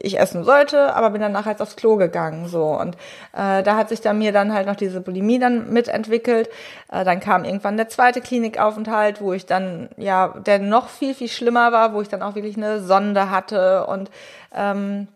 ich 0.00 0.18
essen 0.18 0.44
sollte, 0.44 0.94
aber 0.94 1.10
bin 1.10 1.22
dann 1.22 1.32
nachher 1.32 1.58
aufs 1.58 1.76
Klo 1.76 1.96
gegangen 1.96 2.48
so 2.48 2.64
und 2.64 2.96
äh, 3.32 3.62
da 3.62 3.76
hat 3.76 3.88
sich 3.88 4.02
dann 4.02 4.18
mir 4.18 4.32
dann 4.32 4.52
halt 4.52 4.66
noch 4.66 4.76
diese 4.76 5.00
Bulimie 5.00 5.38
dann 5.38 5.72
mitentwickelt. 5.72 6.50
Äh, 6.90 7.04
dann 7.04 7.20
kam 7.20 7.44
irgendwann 7.44 7.78
der 7.78 7.88
zweite 7.88 8.20
Klinikaufenthalt, 8.20 9.22
wo 9.22 9.32
ich 9.32 9.46
dann 9.46 9.88
ja 9.96 10.28
der 10.28 10.58
noch 10.58 10.88
viel 10.88 11.14
viel 11.14 11.28
schlimmer 11.28 11.72
war, 11.72 11.94
wo 11.94 12.02
ich 12.02 12.08
dann 12.08 12.22
auch 12.22 12.34
wirklich 12.34 12.58
eine 12.58 12.80
Sonde 12.80 13.30
hatte 13.30 13.86
und 13.86 14.10
ähm, 14.54 15.08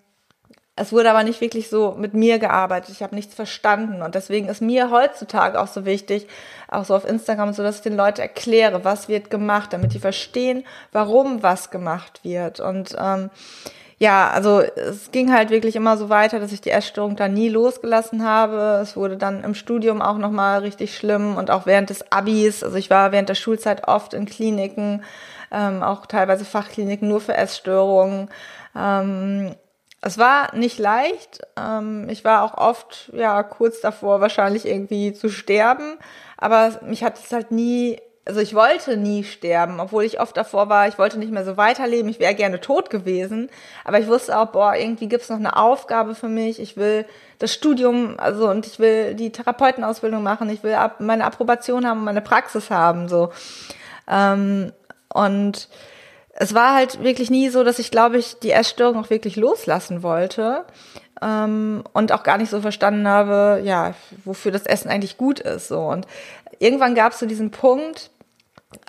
es 0.78 0.92
wurde 0.92 1.10
aber 1.10 1.24
nicht 1.24 1.40
wirklich 1.40 1.70
so 1.70 1.96
mit 1.98 2.12
mir 2.12 2.38
gearbeitet. 2.38 2.90
Ich 2.90 3.02
habe 3.02 3.14
nichts 3.14 3.34
verstanden. 3.34 4.02
Und 4.02 4.14
deswegen 4.14 4.48
ist 4.48 4.60
mir 4.60 4.90
heutzutage 4.90 5.58
auch 5.58 5.68
so 5.68 5.86
wichtig, 5.86 6.28
auch 6.68 6.84
so 6.84 6.94
auf 6.94 7.08
Instagram, 7.08 7.54
so 7.54 7.62
dass 7.62 7.76
ich 7.76 7.82
den 7.82 7.96
Leuten 7.96 8.20
erkläre, 8.20 8.84
was 8.84 9.08
wird 9.08 9.30
gemacht, 9.30 9.72
damit 9.72 9.94
die 9.94 9.98
verstehen, 9.98 10.64
warum 10.92 11.42
was 11.42 11.70
gemacht 11.70 12.20
wird. 12.24 12.60
Und 12.60 12.94
ähm, 13.00 13.30
ja, 13.98 14.28
also 14.28 14.60
es 14.60 15.10
ging 15.10 15.32
halt 15.32 15.48
wirklich 15.48 15.76
immer 15.76 15.96
so 15.96 16.10
weiter, 16.10 16.40
dass 16.40 16.52
ich 16.52 16.60
die 16.60 16.70
Essstörung 16.70 17.16
da 17.16 17.28
nie 17.28 17.48
losgelassen 17.48 18.22
habe. 18.22 18.80
Es 18.82 18.96
wurde 18.96 19.16
dann 19.16 19.44
im 19.44 19.54
Studium 19.54 20.02
auch 20.02 20.18
nochmal 20.18 20.60
richtig 20.60 20.94
schlimm 20.94 21.38
und 21.38 21.50
auch 21.50 21.64
während 21.64 21.88
des 21.88 22.12
Abis. 22.12 22.62
Also 22.62 22.76
ich 22.76 22.90
war 22.90 23.12
während 23.12 23.30
der 23.30 23.34
Schulzeit 23.34 23.88
oft 23.88 24.12
in 24.12 24.26
Kliniken, 24.26 25.02
ähm, 25.50 25.82
auch 25.82 26.04
teilweise 26.04 26.44
Fachkliniken 26.44 27.08
nur 27.08 27.22
für 27.22 27.34
Essstörungen. 27.34 28.28
Ähm, 28.76 29.54
es 30.00 30.18
war 30.18 30.54
nicht 30.54 30.78
leicht. 30.78 31.40
Ähm, 31.56 32.08
ich 32.08 32.24
war 32.24 32.42
auch 32.42 32.58
oft, 32.58 33.10
ja, 33.12 33.42
kurz 33.42 33.80
davor 33.80 34.20
wahrscheinlich 34.20 34.66
irgendwie 34.66 35.12
zu 35.12 35.28
sterben. 35.28 35.98
Aber 36.36 36.80
mich 36.82 37.02
hat 37.02 37.18
es 37.18 37.32
halt 37.32 37.50
nie 37.50 38.00
also 38.26 38.40
ich 38.40 38.54
wollte 38.54 38.96
nie 38.96 39.22
sterben, 39.22 39.78
obwohl 39.78 40.02
ich 40.02 40.20
oft 40.20 40.36
davor 40.36 40.68
war, 40.68 40.88
ich 40.88 40.98
wollte 40.98 41.16
nicht 41.16 41.30
mehr 41.30 41.44
so 41.44 41.56
weiterleben, 41.56 42.10
ich 42.10 42.18
wäre 42.18 42.34
gerne 42.34 42.60
tot 42.60 42.90
gewesen, 42.90 43.48
aber 43.84 44.00
ich 44.00 44.08
wusste 44.08 44.36
auch, 44.36 44.48
boah, 44.48 44.74
irgendwie 44.74 45.08
gibt's 45.08 45.28
noch 45.28 45.36
eine 45.36 45.56
Aufgabe 45.56 46.16
für 46.16 46.28
mich, 46.28 46.60
ich 46.60 46.76
will 46.76 47.06
das 47.38 47.54
Studium, 47.54 48.16
also 48.18 48.50
und 48.50 48.66
ich 48.66 48.80
will 48.80 49.14
die 49.14 49.30
Therapeutenausbildung 49.30 50.24
machen, 50.24 50.50
ich 50.50 50.64
will 50.64 50.76
meine 50.98 51.24
Approbation 51.24 51.86
haben, 51.86 52.02
meine 52.02 52.20
Praxis 52.20 52.68
haben, 52.68 53.08
so. 53.08 53.30
Ähm, 54.08 54.72
und 55.08 55.68
es 56.38 56.54
war 56.54 56.74
halt 56.74 57.02
wirklich 57.02 57.30
nie 57.30 57.48
so, 57.48 57.64
dass 57.64 57.78
ich, 57.78 57.90
glaube 57.90 58.18
ich, 58.18 58.38
die 58.38 58.52
Essstörung 58.52 59.02
auch 59.02 59.10
wirklich 59.10 59.36
loslassen 59.36 60.02
wollte 60.02 60.64
ähm, 61.22 61.82
und 61.94 62.12
auch 62.12 62.22
gar 62.22 62.36
nicht 62.36 62.50
so 62.50 62.60
verstanden 62.60 63.08
habe, 63.08 63.62
ja, 63.64 63.94
wofür 64.24 64.52
das 64.52 64.66
Essen 64.66 64.90
eigentlich 64.90 65.16
gut 65.16 65.40
ist. 65.40 65.68
So 65.68 65.80
und 65.80 66.06
irgendwann 66.58 66.94
gab 66.94 67.12
es 67.12 67.18
so 67.18 67.26
diesen 67.26 67.50
Punkt, 67.50 68.10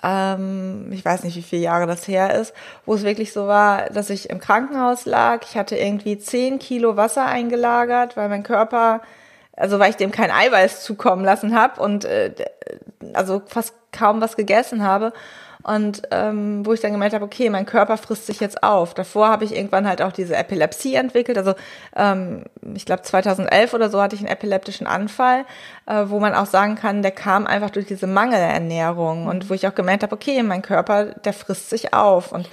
ähm, 0.02 0.90
ich 0.92 1.02
weiß 1.02 1.24
nicht, 1.24 1.36
wie 1.36 1.42
viele 1.42 1.62
Jahre 1.62 1.86
das 1.86 2.06
her 2.06 2.34
ist, 2.34 2.52
wo 2.84 2.94
es 2.94 3.02
wirklich 3.02 3.32
so 3.32 3.46
war, 3.46 3.88
dass 3.90 4.10
ich 4.10 4.28
im 4.28 4.40
Krankenhaus 4.40 5.06
lag. 5.06 5.40
Ich 5.48 5.56
hatte 5.56 5.76
irgendwie 5.76 6.18
zehn 6.18 6.58
Kilo 6.58 6.96
Wasser 6.96 7.24
eingelagert, 7.24 8.16
weil 8.16 8.28
mein 8.28 8.42
Körper, 8.42 9.00
also 9.56 9.78
weil 9.78 9.90
ich 9.90 9.96
dem 9.96 10.10
kein 10.10 10.30
Eiweiß 10.30 10.82
zukommen 10.82 11.24
lassen 11.24 11.58
habe 11.58 11.80
und 11.80 12.04
äh, 12.04 12.34
also 13.14 13.40
fast 13.46 13.72
kaum 13.90 14.20
was 14.20 14.36
gegessen 14.36 14.82
habe. 14.82 15.14
Und 15.62 16.02
ähm, 16.12 16.64
wo 16.64 16.72
ich 16.72 16.80
dann 16.80 16.92
gemerkt 16.92 17.14
habe, 17.14 17.24
okay, 17.24 17.50
mein 17.50 17.66
Körper 17.66 17.96
frisst 17.96 18.26
sich 18.26 18.40
jetzt 18.40 18.62
auf. 18.62 18.94
Davor 18.94 19.28
habe 19.28 19.44
ich 19.44 19.54
irgendwann 19.54 19.88
halt 19.88 20.02
auch 20.02 20.12
diese 20.12 20.36
Epilepsie 20.36 20.94
entwickelt. 20.94 21.36
Also 21.36 21.54
ähm, 21.96 22.44
ich 22.74 22.86
glaube 22.86 23.02
2011 23.02 23.74
oder 23.74 23.90
so 23.90 24.00
hatte 24.00 24.14
ich 24.14 24.20
einen 24.20 24.30
epileptischen 24.30 24.86
Anfall, 24.86 25.44
äh, 25.86 26.04
wo 26.06 26.20
man 26.20 26.34
auch 26.34 26.46
sagen 26.46 26.76
kann, 26.76 27.02
der 27.02 27.10
kam 27.10 27.46
einfach 27.46 27.70
durch 27.70 27.86
diese 27.86 28.06
Mangelernährung. 28.06 29.26
Und 29.26 29.50
wo 29.50 29.54
ich 29.54 29.66
auch 29.66 29.74
gemerkt 29.74 30.04
habe, 30.04 30.14
okay, 30.14 30.42
mein 30.42 30.62
Körper, 30.62 31.06
der 31.06 31.32
frisst 31.32 31.70
sich 31.70 31.92
auf. 31.92 32.32
Und 32.32 32.48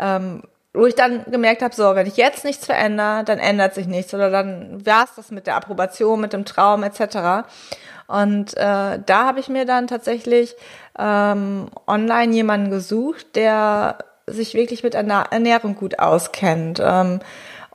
ähm, 0.00 0.42
wo 0.76 0.86
ich 0.86 0.94
dann 0.94 1.24
gemerkt 1.30 1.62
habe, 1.62 1.74
so, 1.74 1.94
wenn 1.94 2.06
ich 2.06 2.16
jetzt 2.16 2.44
nichts 2.44 2.66
verändere, 2.66 3.24
dann 3.24 3.38
ändert 3.38 3.74
sich 3.74 3.86
nichts 3.86 4.12
oder 4.12 4.30
dann 4.30 4.84
wär's 4.84 5.14
das 5.16 5.30
mit 5.30 5.46
der 5.46 5.56
Approbation, 5.56 6.20
mit 6.20 6.32
dem 6.32 6.44
Traum 6.44 6.82
etc. 6.82 7.48
Und 8.06 8.56
äh, 8.56 8.98
da 9.04 9.24
habe 9.26 9.40
ich 9.40 9.48
mir 9.48 9.64
dann 9.64 9.86
tatsächlich 9.86 10.54
ähm, 10.98 11.66
online 11.86 12.32
jemanden 12.32 12.70
gesucht, 12.70 13.36
der 13.36 13.98
sich 14.26 14.54
wirklich 14.54 14.82
mit 14.82 14.94
Ernährung 14.94 15.76
gut 15.76 15.98
auskennt. 15.98 16.80
Ähm, 16.82 17.20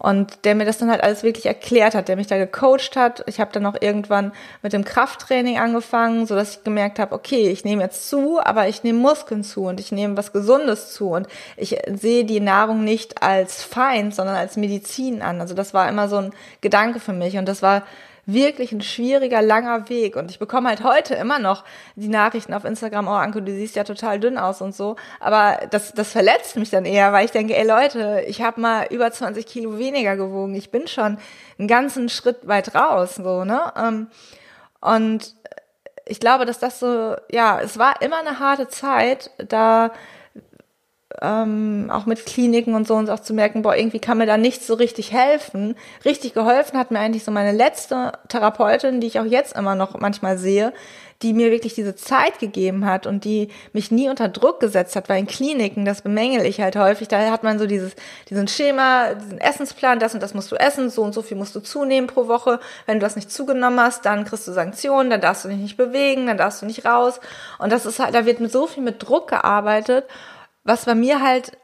und 0.02 0.46
der 0.46 0.56
mir 0.56 0.66
das 0.66 0.80
dann 0.80 0.90
halt 0.90 1.04
alles 1.04 1.22
wirklich 1.22 1.46
erklärt 1.46 1.94
hat, 1.94 2.08
der 2.08 2.16
mich 2.16 2.26
da 2.26 2.40
gecoacht 2.40 2.96
hat. 2.96 3.24
Ich 3.28 3.40
habe 3.40 3.52
dann 3.52 3.68
auch 3.68 3.76
irgendwann 3.80 4.32
mit 4.64 4.74
dem 4.74 4.84
Krafttraining 4.84 5.60
angefangen, 5.60 6.26
so 6.26 6.34
dass 6.34 6.56
ich 6.56 6.64
gemerkt 6.64 6.98
habe, 6.98 7.14
okay, 7.14 7.50
ich 7.50 7.66
nehme 7.66 7.84
jetzt 7.84 8.10
zu, 8.10 8.40
aber 8.44 8.68
ich 8.68 8.82
nehme 8.82 8.98
Muskeln 8.98 9.44
zu 9.44 9.66
und 9.66 9.80
ich 9.80 9.92
nehme 9.92 10.18
was 10.18 10.34
Gesundes 10.34 10.92
zu 10.92 11.12
und 11.12 11.28
ich 11.56 11.78
sehe 11.88 12.26
die 12.26 12.40
Nahrung 12.40 12.84
nicht 12.84 13.22
als 13.22 13.62
Feind, 13.64 14.16
sondern 14.16 14.38
als 14.38 14.58
Medizin 14.58 15.22
an. 15.22 15.40
Also 15.40 15.54
das 15.54 15.76
war 15.76 15.88
immer 15.88 16.10
so 16.10 16.18
ein 16.18 16.32
Gedanke 16.62 17.00
für 17.00 17.14
mich 17.14 17.38
und 17.38 17.48
das 17.48 17.62
war 17.62 17.84
wirklich 18.26 18.72
ein 18.72 18.82
schwieriger, 18.82 19.42
langer 19.42 19.90
Weg. 19.90 20.16
Und 20.16 20.32
ich 20.32 20.40
bekomme 20.40 20.70
halt 20.70 20.84
heute 20.84 21.16
immer 21.16 21.40
noch 21.40 21.64
die 21.96 22.08
Nachrichten 22.08 22.54
auf 22.54 22.66
Instagram, 22.66 23.08
oh 23.08 23.12
Anke, 23.12 23.42
du 23.42 23.52
siehst 23.52 23.76
ja 23.76 23.84
total 23.84 24.20
dünn 24.20 24.38
aus 24.38 24.62
und 24.62 24.76
so. 24.76 24.96
Aber 25.20 25.60
das, 25.70 25.94
das 25.94 26.12
verletzt 26.12 26.56
mich 26.56 26.70
dann 26.70 26.86
eher, 26.86 27.14
weil 27.14 27.26
ich 27.26 27.32
denke, 27.32 27.56
ey 27.56 27.68
Leute, 27.68 28.24
ich 28.28 28.42
habe 28.42 28.62
mal 28.62 28.88
über 28.90 29.12
20 29.12 29.46
Kilo 29.46 29.78
weniger 29.78 30.16
gewogen. 30.16 30.56
Ich 30.56 30.72
bin 30.72 30.88
schon 30.88 31.18
einen 31.58 31.68
ganzen 31.68 32.10
Schritt 32.10 32.48
weit 32.48 32.76
raus, 32.76 33.16
so, 33.16 33.44
ne? 33.44 33.74
Ähm, 33.78 34.08
und 34.82 35.36
ich 36.06 36.20
glaube, 36.20 36.46
dass 36.46 36.60
das 36.60 36.80
so, 36.80 37.16
ja, 37.32 37.60
es 37.62 37.78
war 37.78 38.02
immer 38.02 38.20
eine 38.20 38.40
harte 38.40 38.68
Zeit, 38.68 39.32
da 39.38 39.92
ähm, 41.22 41.90
auch 41.92 42.06
mit 42.06 42.26
Kliniken 42.26 42.76
und 42.76 42.88
so 42.88 42.96
uns 42.96 43.10
auch 43.10 43.20
zu 43.20 43.34
merken, 43.34 43.62
boah, 43.62 43.76
irgendwie 43.76 44.00
kann 44.00 44.18
mir 44.18 44.26
da 44.26 44.38
nicht 44.38 44.64
so 44.64 44.74
richtig 44.74 45.12
helfen. 45.12 45.76
Richtig 46.06 46.34
geholfen 46.34 46.78
hat 46.78 46.92
mir 46.92 47.00
eigentlich 47.00 47.24
so 47.24 47.32
meine 47.32 47.52
letzte 47.52 48.14
Therapeutin, 48.28 49.02
die 49.02 49.08
ich 49.08 49.20
auch 49.20 49.26
jetzt 49.26 49.56
immer 49.56 49.76
noch 49.76 50.00
manchmal 50.00 50.38
sehe, 50.38 50.74
die 51.22 51.34
mir 51.34 51.52
wirklich 51.52 51.76
diese 51.76 51.96
Zeit 51.96 52.40
gegeben 52.40 52.86
hat 52.86 53.06
und 53.06 53.26
die 53.26 53.50
mich 53.74 53.92
nie 53.92 54.10
unter 54.10 54.28
Druck 54.28 54.60
gesetzt 54.60 54.96
hat, 54.96 55.08
weil 55.08 55.20
in 55.20 55.28
Kliniken, 55.28 55.86
das 55.86 56.02
bemängel 56.02 56.46
ich 56.46 56.62
halt 56.62 56.76
häufig, 56.76 57.08
da 57.08 57.20
hat 57.30 57.44
man 57.44 57.60
so 57.60 57.68
dieses, 57.68 57.94
diesen 58.30 58.48
Schema, 58.48 59.14
diesen 59.14 59.40
Essensplan, 59.40 60.00
das 60.00 60.14
und 60.14 60.24
das 60.24 60.34
musst 60.34 60.52
du 60.52 60.56
essen, 60.56 60.90
so 60.90 61.04
und 61.04 61.14
so 61.14 61.22
viel 61.22 61.38
musst 61.38 61.56
du 61.56 61.60
zunehmen 61.60 62.08
pro 62.08 62.28
Woche. 62.28 62.60
Wenn 62.86 63.00
du 63.00 63.06
das 63.06 63.16
nicht 63.16 63.32
zugenommen 63.32 63.80
hast, 63.80 64.06
dann 64.06 64.26
kriegst 64.26 64.48
du 64.48 64.52
Sanktionen, 64.52 65.10
dann 65.10 65.22
darfst 65.22 65.46
du 65.46 65.50
dich 65.50 65.60
nicht 65.60 65.78
bewegen, 65.78 66.26
dann 66.26 66.38
darfst 66.38 66.62
du 66.62 66.66
nicht 66.66 66.86
raus. 66.86 67.20
Und 67.60 67.72
das 67.72 67.86
ist 67.86 68.00
halt, 68.00 68.16
da 68.16 68.26
wird 68.26 68.40
mit 68.40 68.52
so 68.52 68.66
viel 68.66 68.84
mit 68.84 69.08
Druck 69.08 69.28
gearbeitet 69.30 70.06
was 70.64 70.86
bei 70.86 70.96
mir 70.96 71.22
halt 71.22 71.58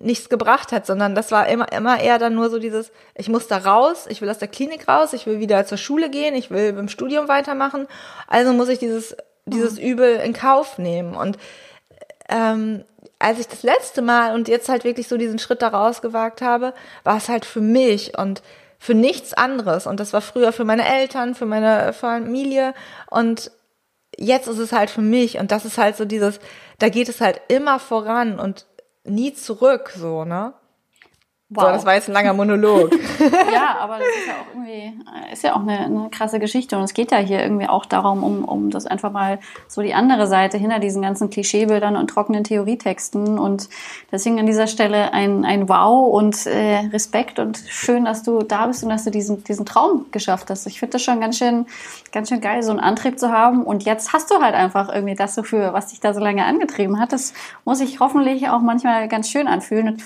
nichts 0.00 0.28
gebracht 0.28 0.72
hat, 0.72 0.86
sondern 0.86 1.14
das 1.14 1.32
war 1.32 1.48
immer, 1.48 1.72
immer 1.72 2.00
eher 2.00 2.18
dann 2.18 2.34
nur 2.34 2.50
so 2.50 2.58
dieses, 2.58 2.92
ich 3.14 3.28
muss 3.28 3.48
da 3.48 3.58
raus, 3.58 4.06
ich 4.08 4.22
will 4.22 4.30
aus 4.30 4.38
der 4.38 4.48
Klinik 4.48 4.86
raus, 4.86 5.12
ich 5.12 5.26
will 5.26 5.40
wieder 5.40 5.66
zur 5.66 5.78
Schule 5.78 6.08
gehen, 6.08 6.34
ich 6.34 6.50
will 6.50 6.72
beim 6.72 6.88
Studium 6.88 7.28
weitermachen, 7.28 7.88
also 8.28 8.52
muss 8.52 8.68
ich 8.68 8.78
dieses, 8.78 9.16
dieses 9.46 9.74
mhm. 9.74 9.86
Übel 9.86 10.16
in 10.16 10.32
Kauf 10.32 10.78
nehmen. 10.78 11.16
Und 11.16 11.36
ähm, 12.28 12.84
als 13.18 13.40
ich 13.40 13.48
das 13.48 13.62
letzte 13.64 14.02
Mal 14.02 14.34
und 14.34 14.46
jetzt 14.46 14.68
halt 14.68 14.84
wirklich 14.84 15.08
so 15.08 15.16
diesen 15.16 15.40
Schritt 15.40 15.62
da 15.62 15.68
rausgewagt 15.68 16.42
habe, 16.42 16.74
war 17.02 17.16
es 17.16 17.28
halt 17.28 17.44
für 17.44 17.60
mich 17.60 18.16
und 18.16 18.42
für 18.78 18.94
nichts 18.94 19.34
anderes. 19.34 19.88
Und 19.88 19.98
das 19.98 20.12
war 20.12 20.20
früher 20.20 20.52
für 20.52 20.64
meine 20.64 20.86
Eltern, 20.86 21.34
für 21.34 21.46
meine 21.46 21.92
Familie 21.92 22.74
und 23.10 23.50
jetzt 24.16 24.48
ist 24.48 24.58
es 24.58 24.72
halt 24.72 24.90
für 24.90 25.00
mich 25.00 25.38
und 25.38 25.52
das 25.52 25.64
ist 25.64 25.78
halt 25.78 25.96
so 25.96 26.04
dieses, 26.04 26.40
da 26.78 26.88
geht 26.88 27.08
es 27.08 27.20
halt 27.20 27.40
immer 27.48 27.78
voran 27.78 28.38
und 28.38 28.66
nie 29.04 29.32
zurück, 29.34 29.92
so, 29.96 30.24
ne? 30.24 30.54
Wow. 31.50 31.64
So, 31.64 31.70
das 31.70 31.86
war 31.86 31.94
jetzt 31.94 32.08
ein 32.08 32.12
langer 32.12 32.34
Monolog. 32.34 32.90
ja, 33.54 33.78
aber 33.80 33.96
das 33.98 34.08
ist 34.08 34.26
ja 34.26 34.34
auch 34.34 34.54
irgendwie, 34.54 35.00
ist 35.32 35.42
ja 35.42 35.56
auch 35.56 35.60
eine, 35.60 35.78
eine, 35.78 36.10
krasse 36.10 36.38
Geschichte. 36.40 36.76
Und 36.76 36.84
es 36.84 36.92
geht 36.92 37.10
ja 37.10 37.16
hier 37.16 37.42
irgendwie 37.42 37.66
auch 37.66 37.86
darum, 37.86 38.22
um, 38.22 38.44
um 38.44 38.70
das 38.70 38.84
einfach 38.84 39.12
mal 39.12 39.38
so 39.66 39.80
die 39.80 39.94
andere 39.94 40.26
Seite 40.26 40.58
hinter 40.58 40.78
diesen 40.78 41.00
ganzen 41.00 41.30
Klischeebildern 41.30 41.96
und 41.96 42.08
trockenen 42.10 42.44
Theorietexten. 42.44 43.38
Und 43.38 43.70
deswegen 44.12 44.38
an 44.38 44.44
dieser 44.44 44.66
Stelle 44.66 45.14
ein, 45.14 45.46
ein 45.46 45.70
Wow 45.70 46.12
und 46.12 46.44
äh, 46.44 46.80
Respekt 46.92 47.38
und 47.38 47.56
schön, 47.66 48.04
dass 48.04 48.22
du 48.22 48.42
da 48.42 48.66
bist 48.66 48.84
und 48.84 48.90
dass 48.90 49.04
du 49.04 49.10
diesen, 49.10 49.42
diesen 49.44 49.64
Traum 49.64 50.04
geschafft 50.10 50.50
hast. 50.50 50.66
Ich 50.66 50.78
finde 50.78 50.92
das 50.92 51.02
schon 51.02 51.18
ganz 51.18 51.38
schön, 51.38 51.64
ganz 52.12 52.28
schön 52.28 52.42
geil, 52.42 52.62
so 52.62 52.72
einen 52.72 52.80
Antrieb 52.80 53.18
zu 53.18 53.32
haben. 53.32 53.62
Und 53.62 53.84
jetzt 53.84 54.12
hast 54.12 54.30
du 54.30 54.42
halt 54.42 54.54
einfach 54.54 54.92
irgendwie 54.92 55.14
das 55.14 55.34
so 55.34 55.42
für, 55.42 55.72
was 55.72 55.86
dich 55.86 56.00
da 56.00 56.12
so 56.12 56.20
lange 56.20 56.44
angetrieben 56.44 57.00
hat. 57.00 57.14
Das 57.14 57.32
muss 57.64 57.78
sich 57.78 58.00
hoffentlich 58.00 58.50
auch 58.50 58.60
manchmal 58.60 59.08
ganz 59.08 59.30
schön 59.30 59.48
anfühlen. 59.48 59.88
Und 59.88 60.02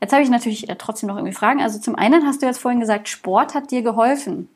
Jetzt 0.00 0.12
habe 0.12 0.22
ich 0.22 0.30
natürlich 0.30 0.68
äh, 0.68 0.76
trotzdem 0.76 1.08
noch 1.08 1.16
irgendwie 1.16 1.34
Fragen. 1.34 1.60
Also 1.60 1.78
zum 1.78 1.94
einen 1.94 2.26
hast 2.26 2.42
du 2.42 2.46
jetzt 2.46 2.58
vorhin 2.58 2.80
gesagt, 2.80 3.08
Sport 3.08 3.54
hat 3.54 3.70
dir 3.70 3.82
geholfen. 3.82 4.48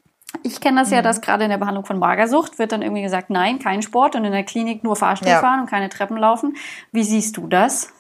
Ich 0.43 0.61
kenne 0.61 0.81
das 0.81 0.89
mhm. 0.89 0.97
ja, 0.97 1.03
dass 1.03 1.21
gerade 1.21 1.45
in 1.45 1.51
der 1.51 1.59
Behandlung 1.59 1.85
von 1.85 1.99
Magersucht 1.99 2.59
wird 2.59 2.73
dann 2.73 2.83
irgendwie 2.83 3.03
gesagt, 3.03 3.31
nein, 3.31 3.59
kein 3.59 3.83
Sport 3.83 4.17
und 4.17 4.25
in 4.25 4.33
der 4.33 4.45
Klinik 4.45 4.83
nur 4.83 4.97
Fahrstuhl 4.97 5.29
ja. 5.29 5.41
fahren 5.41 5.61
und 5.61 5.71
keine 5.71 5.89
Treppen 5.89 6.17
laufen. 6.17 6.57
Wie 6.93 7.05
siehst 7.05 7.37
du 7.37 7.47
das? 7.47 7.93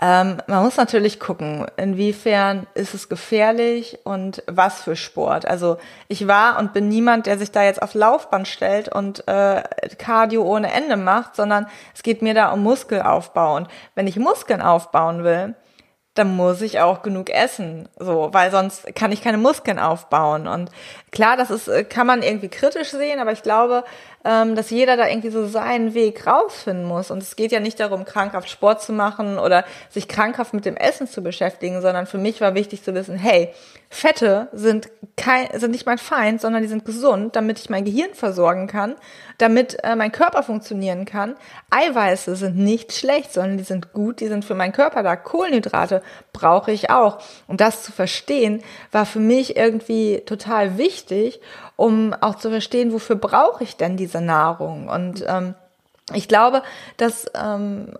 Ähm, 0.00 0.38
man 0.48 0.64
muss 0.64 0.78
natürlich 0.78 1.20
gucken, 1.20 1.66
inwiefern 1.76 2.66
ist 2.74 2.92
es 2.92 3.08
gefährlich 3.08 4.00
und 4.02 4.42
was 4.48 4.82
für 4.82 4.96
Sport. 4.96 5.46
Also 5.46 5.76
ich 6.08 6.26
war 6.26 6.58
und 6.58 6.72
bin 6.72 6.88
niemand, 6.88 7.26
der 7.26 7.38
sich 7.38 7.52
da 7.52 7.62
jetzt 7.62 7.80
auf 7.80 7.94
Laufband 7.94 8.48
stellt 8.48 8.88
und 8.88 9.28
äh, 9.28 9.62
Cardio 9.98 10.42
ohne 10.42 10.72
Ende 10.72 10.96
macht, 10.96 11.36
sondern 11.36 11.66
es 11.94 12.02
geht 12.02 12.20
mir 12.20 12.34
da 12.34 12.50
um 12.50 12.64
Muskelaufbau. 12.64 13.54
Und 13.54 13.68
wenn 13.94 14.08
ich 14.08 14.16
Muskeln 14.16 14.60
aufbauen 14.60 15.22
will, 15.22 15.54
dann 16.14 16.36
muss 16.36 16.60
ich 16.60 16.80
auch 16.80 17.00
genug 17.00 17.30
essen, 17.30 17.88
so, 17.98 18.28
weil 18.32 18.50
sonst 18.50 18.94
kann 18.94 19.12
ich 19.12 19.22
keine 19.22 19.38
Muskeln 19.38 19.78
aufbauen. 19.78 20.46
Und 20.46 20.70
klar, 21.10 21.38
das 21.38 21.50
ist, 21.50 21.68
äh, 21.68 21.84
kann 21.84 22.06
man 22.06 22.22
irgendwie 22.22 22.48
kritisch 22.48 22.90
sehen, 22.90 23.18
aber 23.18 23.32
ich 23.32 23.42
glaube, 23.42 23.82
ähm, 24.22 24.54
dass 24.54 24.68
jeder 24.68 24.98
da 24.98 25.08
irgendwie 25.08 25.30
so 25.30 25.46
seinen 25.46 25.94
Weg 25.94 26.26
rausfinden 26.26 26.84
muss. 26.84 27.10
Und 27.10 27.22
es 27.22 27.34
geht 27.34 27.50
ja 27.50 27.60
nicht 27.60 27.80
darum, 27.80 28.04
krankhaft 28.04 28.50
Sport 28.50 28.82
zu 28.82 28.92
machen 28.92 29.38
oder 29.38 29.64
sich 29.88 30.06
krankhaft 30.06 30.52
mit 30.52 30.66
dem 30.66 30.76
Essen 30.76 31.08
zu 31.08 31.22
beschäftigen, 31.22 31.80
sondern 31.80 32.06
für 32.06 32.18
mich 32.18 32.42
war 32.42 32.54
wichtig 32.54 32.82
zu 32.82 32.94
wissen, 32.94 33.16
hey, 33.16 33.52
Fette 33.94 34.48
sind 34.52 34.88
kein, 35.18 35.48
sind 35.52 35.72
nicht 35.72 35.84
mein 35.84 35.98
Feind, 35.98 36.40
sondern 36.40 36.62
die 36.62 36.68
sind 36.68 36.86
gesund, 36.86 37.36
damit 37.36 37.58
ich 37.58 37.68
mein 37.68 37.84
Gehirn 37.84 38.14
versorgen 38.14 38.66
kann, 38.66 38.96
damit 39.36 39.84
äh, 39.84 39.94
mein 39.96 40.10
Körper 40.10 40.42
funktionieren 40.42 41.04
kann. 41.04 41.36
Eiweiße 41.68 42.34
sind 42.34 42.56
nicht 42.56 42.94
schlecht, 42.94 43.34
sondern 43.34 43.58
die 43.58 43.64
sind 43.64 43.92
gut, 43.92 44.20
die 44.20 44.28
sind 44.28 44.46
für 44.46 44.54
meinen 44.54 44.72
Körper 44.72 45.02
da. 45.02 45.14
Kohlenhydrate 45.14 46.02
brauche 46.32 46.72
ich 46.72 46.88
auch. 46.88 47.18
Und 47.46 47.60
das 47.60 47.82
zu 47.82 47.92
verstehen, 47.92 48.62
war 48.92 49.04
für 49.04 49.20
mich 49.20 49.56
irgendwie 49.58 50.22
total 50.24 50.78
wichtig, 50.78 51.42
um 51.76 52.14
auch 52.18 52.36
zu 52.36 52.48
verstehen, 52.48 52.94
wofür 52.94 53.16
brauche 53.16 53.62
ich 53.62 53.76
denn 53.76 53.98
diese 53.98 54.22
Nahrung. 54.22 54.88
Und 54.88 55.22
ähm, 55.28 55.54
ich 56.14 56.28
glaube, 56.28 56.62
dass 56.96 57.26
ähm, 57.34 57.92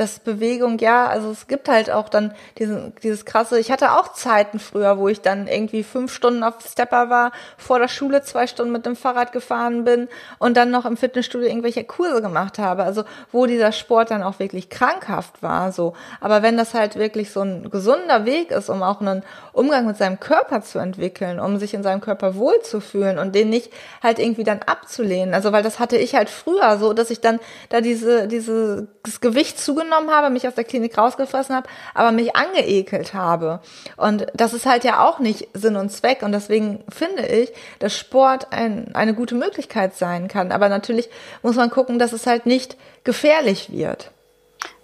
dass 0.00 0.18
Bewegung, 0.18 0.78
ja, 0.78 1.06
also 1.08 1.30
es 1.30 1.46
gibt 1.46 1.68
halt 1.68 1.90
auch 1.90 2.08
dann 2.08 2.32
diesen, 2.58 2.94
dieses 3.02 3.26
krasse, 3.26 3.60
ich 3.60 3.70
hatte 3.70 3.92
auch 3.92 4.14
Zeiten 4.14 4.58
früher, 4.58 4.96
wo 4.96 5.08
ich 5.08 5.20
dann 5.20 5.46
irgendwie 5.46 5.82
fünf 5.82 6.14
Stunden 6.14 6.42
auf 6.42 6.54
Stepper 6.66 7.10
war, 7.10 7.32
vor 7.58 7.78
der 7.78 7.88
Schule 7.88 8.22
zwei 8.22 8.46
Stunden 8.46 8.72
mit 8.72 8.86
dem 8.86 8.96
Fahrrad 8.96 9.32
gefahren 9.32 9.84
bin 9.84 10.08
und 10.38 10.56
dann 10.56 10.70
noch 10.70 10.86
im 10.86 10.96
Fitnessstudio 10.96 11.46
irgendwelche 11.46 11.84
Kurse 11.84 12.22
gemacht 12.22 12.58
habe. 12.58 12.84
Also 12.84 13.04
wo 13.30 13.44
dieser 13.44 13.72
Sport 13.72 14.10
dann 14.10 14.22
auch 14.22 14.38
wirklich 14.38 14.70
krankhaft 14.70 15.42
war, 15.42 15.70
so. 15.70 15.92
Aber 16.22 16.42
wenn 16.42 16.56
das 16.56 16.72
halt 16.72 16.96
wirklich 16.96 17.30
so 17.30 17.42
ein 17.42 17.70
gesunder 17.70 18.24
Weg 18.24 18.52
ist, 18.52 18.70
um 18.70 18.82
auch 18.82 19.02
einen 19.02 19.22
Umgang 19.52 19.86
mit 19.86 19.98
seinem 19.98 20.18
Körper 20.18 20.62
zu 20.62 20.78
entwickeln, 20.78 21.38
um 21.40 21.58
sich 21.58 21.74
in 21.74 21.82
seinem 21.82 22.00
Körper 22.00 22.36
wohlzufühlen 22.36 23.18
und 23.18 23.34
den 23.34 23.50
nicht 23.50 23.70
halt 24.02 24.18
irgendwie 24.18 24.44
dann 24.44 24.60
abzulehnen. 24.64 25.34
Also 25.34 25.52
weil 25.52 25.62
das 25.62 25.78
hatte 25.78 25.98
ich 25.98 26.14
halt 26.14 26.30
früher 26.30 26.78
so, 26.78 26.94
dass 26.94 27.10
ich 27.10 27.20
dann 27.20 27.38
da 27.68 27.82
diese, 27.82 28.28
dieses 28.28 28.86
Gewicht 29.20 29.60
zugenommen 29.60 29.89
habe, 29.92 30.30
mich 30.30 30.46
aus 30.46 30.54
der 30.54 30.64
Klinik 30.64 30.96
rausgefressen 30.96 31.54
habe, 31.54 31.68
aber 31.94 32.12
mich 32.12 32.36
angeekelt 32.36 33.14
habe. 33.14 33.60
Und 33.96 34.26
das 34.34 34.52
ist 34.52 34.66
halt 34.66 34.84
ja 34.84 35.06
auch 35.06 35.18
nicht 35.18 35.48
Sinn 35.54 35.76
und 35.76 35.90
Zweck. 35.90 36.22
Und 36.22 36.32
deswegen 36.32 36.82
finde 36.88 37.26
ich, 37.26 37.52
dass 37.78 37.96
Sport 37.96 38.48
ein, 38.52 38.94
eine 38.94 39.14
gute 39.14 39.34
Möglichkeit 39.34 39.96
sein 39.96 40.28
kann. 40.28 40.52
Aber 40.52 40.68
natürlich 40.68 41.08
muss 41.42 41.56
man 41.56 41.70
gucken, 41.70 41.98
dass 41.98 42.12
es 42.12 42.26
halt 42.26 42.46
nicht 42.46 42.76
gefährlich 43.04 43.72
wird. 43.72 44.10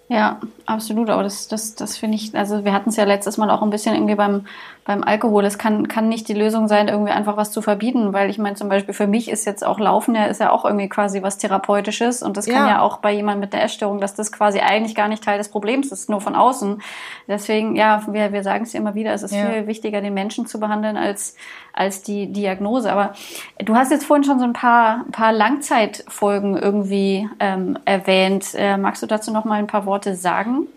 Ja, 0.09 0.39
absolut. 0.65 1.09
Aber 1.09 1.23
das, 1.23 1.47
das, 1.49 1.75
das 1.75 1.97
finde 1.97 2.15
ich, 2.15 2.33
also 2.33 2.63
wir 2.63 2.71
hatten 2.71 2.89
es 2.89 2.95
ja 2.95 3.03
letztes 3.03 3.37
Mal 3.37 3.49
auch 3.49 3.61
ein 3.61 3.69
bisschen 3.69 3.93
irgendwie 3.93 4.15
beim, 4.15 4.47
beim 4.87 5.03
Alkohol. 5.03 5.43
Es 5.43 5.57
kann, 5.57 5.89
kann 5.89 6.07
nicht 6.07 6.29
die 6.29 6.33
Lösung 6.33 6.69
sein, 6.69 6.87
irgendwie 6.87 7.11
einfach 7.11 7.35
was 7.35 7.51
zu 7.51 7.61
verbieten, 7.61 8.13
weil 8.13 8.29
ich 8.29 8.37
meine, 8.37 8.55
zum 8.55 8.69
Beispiel 8.69 8.93
für 8.93 9.05
mich 9.05 9.29
ist 9.29 9.45
jetzt 9.45 9.65
auch 9.65 9.79
Laufen 9.79 10.15
ja, 10.15 10.25
ist 10.25 10.39
ja 10.39 10.49
auch 10.49 10.63
irgendwie 10.63 10.87
quasi 10.87 11.21
was 11.21 11.37
Therapeutisches 11.37 12.23
und 12.23 12.37
das 12.37 12.45
kann 12.45 12.55
ja, 12.55 12.67
ja 12.69 12.81
auch 12.81 12.99
bei 12.99 13.11
jemandem 13.11 13.41
mit 13.41 13.53
einer 13.53 13.63
Essstörung, 13.63 13.99
dass 13.99 14.15
das 14.15 14.31
quasi 14.31 14.59
eigentlich 14.61 14.95
gar 14.95 15.09
nicht 15.09 15.25
Teil 15.25 15.37
des 15.37 15.49
Problems 15.49 15.91
ist, 15.91 16.09
nur 16.09 16.21
von 16.21 16.35
außen. 16.35 16.81
Deswegen, 17.27 17.75
ja, 17.75 18.01
wir, 18.07 18.31
wir 18.31 18.43
sagen 18.43 18.63
es 18.63 18.73
immer 18.73 18.95
wieder, 18.95 19.13
es 19.13 19.23
ist 19.23 19.35
ja. 19.35 19.49
viel 19.49 19.67
wichtiger, 19.67 19.99
den 19.99 20.13
Menschen 20.13 20.47
zu 20.47 20.57
behandeln 20.57 20.95
als, 20.95 21.35
als 21.73 22.01
die 22.01 22.31
Diagnose. 22.31 22.89
Aber 22.89 23.11
du 23.59 23.75
hast 23.75 23.91
jetzt 23.91 24.05
vorhin 24.05 24.23
schon 24.23 24.39
so 24.39 24.45
ein 24.45 24.53
paar, 24.53 25.03
ein 25.05 25.11
paar 25.11 25.33
Langzeitfolgen 25.33 26.55
irgendwie 26.55 27.29
ähm, 27.41 27.77
erwähnt. 27.83 28.55
Äh, 28.55 28.77
magst 28.77 29.03
du 29.03 29.05
dazu 29.05 29.33
noch 29.33 29.43
mal 29.43 29.59
ein 29.59 29.67
paar 29.67 29.85
Worte 29.85 30.15
sagen? 30.15 30.67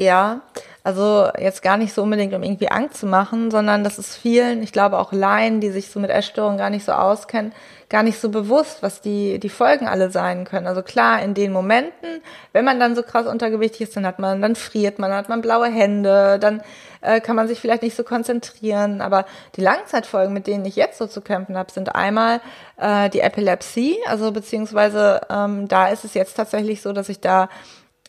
Ja, 0.00 0.42
also 0.84 1.28
jetzt 1.36 1.60
gar 1.60 1.76
nicht 1.76 1.92
so 1.92 2.04
unbedingt, 2.04 2.32
um 2.32 2.44
irgendwie 2.44 2.70
Angst 2.70 2.98
zu 2.98 3.06
machen, 3.06 3.50
sondern 3.50 3.82
das 3.82 3.98
ist 3.98 4.14
vielen, 4.14 4.62
ich 4.62 4.70
glaube 4.72 4.96
auch 4.96 5.12
Laien, 5.12 5.60
die 5.60 5.70
sich 5.70 5.90
so 5.90 5.98
mit 5.98 6.10
Essstörungen 6.10 6.56
gar 6.56 6.70
nicht 6.70 6.84
so 6.84 6.92
auskennen, 6.92 7.52
gar 7.88 8.04
nicht 8.04 8.20
so 8.20 8.28
bewusst, 8.28 8.80
was 8.80 9.00
die, 9.00 9.40
die 9.40 9.48
Folgen 9.48 9.88
alle 9.88 10.10
sein 10.10 10.44
können. 10.44 10.68
Also 10.68 10.82
klar, 10.82 11.20
in 11.20 11.34
den 11.34 11.50
Momenten, 11.52 12.22
wenn 12.52 12.64
man 12.64 12.78
dann 12.78 12.94
so 12.94 13.02
krass 13.02 13.26
untergewichtig 13.26 13.82
ist, 13.82 13.96
dann 13.96 14.06
hat 14.06 14.20
man, 14.20 14.40
dann 14.40 14.54
friert 14.54 15.00
man, 15.00 15.10
dann 15.10 15.18
hat 15.18 15.28
man 15.28 15.40
blaue 15.40 15.66
Hände, 15.66 16.38
dann 16.38 16.62
äh, 17.00 17.20
kann 17.20 17.34
man 17.34 17.48
sich 17.48 17.58
vielleicht 17.58 17.82
nicht 17.82 17.96
so 17.96 18.04
konzentrieren. 18.04 19.00
Aber 19.00 19.26
die 19.56 19.62
Langzeitfolgen, 19.62 20.32
mit 20.32 20.46
denen 20.46 20.64
ich 20.64 20.76
jetzt 20.76 20.98
so 20.98 21.08
zu 21.08 21.22
kämpfen 21.22 21.56
habe, 21.56 21.72
sind 21.72 21.94
einmal 21.96 22.40
äh, 22.76 23.10
die 23.10 23.20
Epilepsie, 23.20 23.96
also 24.06 24.30
beziehungsweise 24.30 25.22
ähm, 25.28 25.66
da 25.66 25.88
ist 25.88 26.04
es 26.04 26.14
jetzt 26.14 26.36
tatsächlich 26.36 26.82
so, 26.82 26.92
dass 26.92 27.08
ich 27.08 27.20
da 27.20 27.48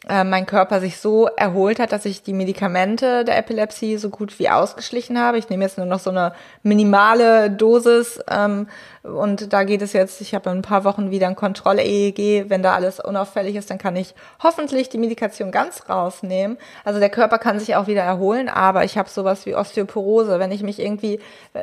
äh, 0.08 0.24
mein 0.24 0.46
Körper 0.46 0.80
sich 0.80 0.98
so 0.98 1.28
erholt 1.28 1.78
hat, 1.78 1.92
dass 1.92 2.06
ich 2.06 2.24
die 2.24 2.32
Medikamente 2.32 3.26
der 3.26 3.38
Epilepsie 3.38 3.98
so 3.98 4.10
gut 4.10 4.40
wie 4.40 4.50
ausgeschlichen 4.50 5.20
habe. 5.20 5.38
Ich 5.38 5.50
nehme 5.50 5.66
jetzt 5.66 5.78
nur 5.78 5.86
noch 5.86 6.00
so 6.00 6.10
eine 6.10 6.32
minimale 6.64 7.52
Dosis 7.52 8.22
ähm, 8.32 8.68
und 9.04 9.52
da 9.52 9.66
geht 9.66 9.82
es 9.82 9.92
jetzt, 9.92 10.22
ich 10.22 10.34
habe 10.34 10.50
in 10.52 10.60
ein 10.60 10.62
paar 10.62 10.86
Wochen 10.86 11.12
wieder 11.12 11.28
ein 11.28 11.36
Kontrolle-EEG. 11.36 12.50
Wenn 12.50 12.64
da 12.64 12.76
alles 12.76 13.02
unauffällig 13.02 13.58
ist, 13.58 13.70
dann 13.70 13.78
kann 13.78 13.98
ich 13.98 14.16
hoffentlich 14.42 14.88
die 14.88 14.98
Medikation 14.98 15.52
ganz 15.52 15.90
rausnehmen. 15.90 16.58
Also 16.86 17.02
der 17.02 17.10
Körper 17.10 17.38
kann 17.38 17.60
sich 17.60 17.76
auch 17.76 17.88
wieder 17.88 18.04
erholen, 18.04 18.48
aber 18.48 18.86
ich 18.86 18.98
habe 18.98 19.10
sowas 19.10 19.46
wie 19.46 19.56
Osteoporose. 19.56 20.40
Wenn 20.40 20.54
ich 20.54 20.64
mich 20.64 20.80
irgendwie 20.80 21.20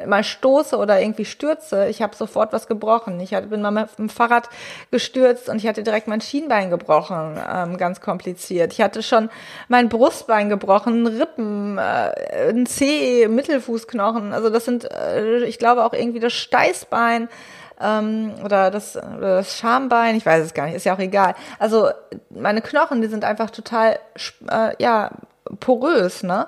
mal 0.07 0.25
stoße 0.25 0.77
oder 0.77 1.01
irgendwie 1.01 1.25
stürze, 1.25 1.89
ich 1.89 2.03
habe 2.03 2.15
sofort 2.15 2.53
was 2.53 2.67
gebrochen. 2.67 3.19
Ich 3.21 3.31
bin 3.31 3.63
mal 3.63 3.71
mit 3.71 3.99
dem 3.99 4.11
Fahrrad 4.11 4.51
gestürzt 4.91 5.49
und 5.49 5.57
ich 5.57 5.67
hatte 5.67 5.83
direkt 5.83 6.07
mein 6.07 6.21
Schienbein 6.21 6.69
gebrochen, 6.69 7.41
ähm, 7.51 7.79
ganz 7.79 8.03
kompliziert. 8.03 8.26
Ich 8.27 8.81
hatte 8.81 9.03
schon 9.03 9.31
mein 9.69 9.89
Brustbein 9.89 10.49
gebrochen, 10.49 11.07
Rippen, 11.07 11.79
äh, 11.79 12.51
ein 12.51 12.67
Zeh, 12.67 13.29
Mittelfußknochen. 13.29 14.33
Also 14.33 14.51
das 14.51 14.65
sind, 14.65 14.91
äh, 14.91 15.45
ich 15.45 15.59
glaube 15.59 15.85
auch 15.85 15.93
irgendwie 15.93 16.21
das 16.21 16.33
Steißbein 16.33 17.29
ähm, 17.81 18.35
oder, 18.45 18.71
das, 18.71 18.97
oder 18.97 19.37
das 19.37 19.57
Schambein, 19.57 20.17
ich 20.17 20.27
weiß 20.27 20.45
es 20.45 20.55
gar 20.55 20.67
nicht, 20.67 20.77
ist 20.77 20.85
ja 20.85 20.95
auch 20.95 20.99
egal. 20.99 21.35
Also 21.59 21.89
meine 22.31 22.63
Knochen, 22.63 23.03
die 23.03 23.09
sind 23.09 23.25
einfach 23.25 23.51
total 23.51 23.99
äh, 24.51 24.75
ja 24.79 25.11
porös, 25.61 26.23
ne? 26.23 26.47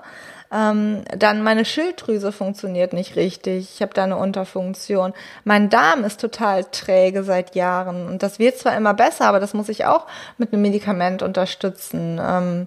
Ähm, 0.53 1.03
dann 1.17 1.43
meine 1.43 1.65
Schilddrüse 1.65 2.33
funktioniert 2.33 2.93
nicht 2.93 3.17
richtig. 3.17 3.71
Ich 3.75 3.83
habe 3.83 3.95
da 3.95 4.05
eine 4.05 4.17
Unterfunktion. 4.17 5.13
Mein 5.45 5.69
Darm 5.69 6.05
ist 6.05 6.21
total 6.21 6.65
träge 6.65 7.23
seit 7.23 7.55
Jahren. 7.55 8.07
Und 8.09 8.23
das 8.23 8.39
wird 8.39 8.57
zwar 8.57 8.77
immer 8.77 8.95
besser, 8.95 9.27
aber 9.27 9.41
das 9.41 9.55
muss 9.55 9.69
ich 9.69 9.85
auch 9.85 10.07
mit 10.39 10.53
einem 10.53 10.63
Medikament 10.63 11.23
unterstützen. 11.23 12.21
Ähm, 12.23 12.67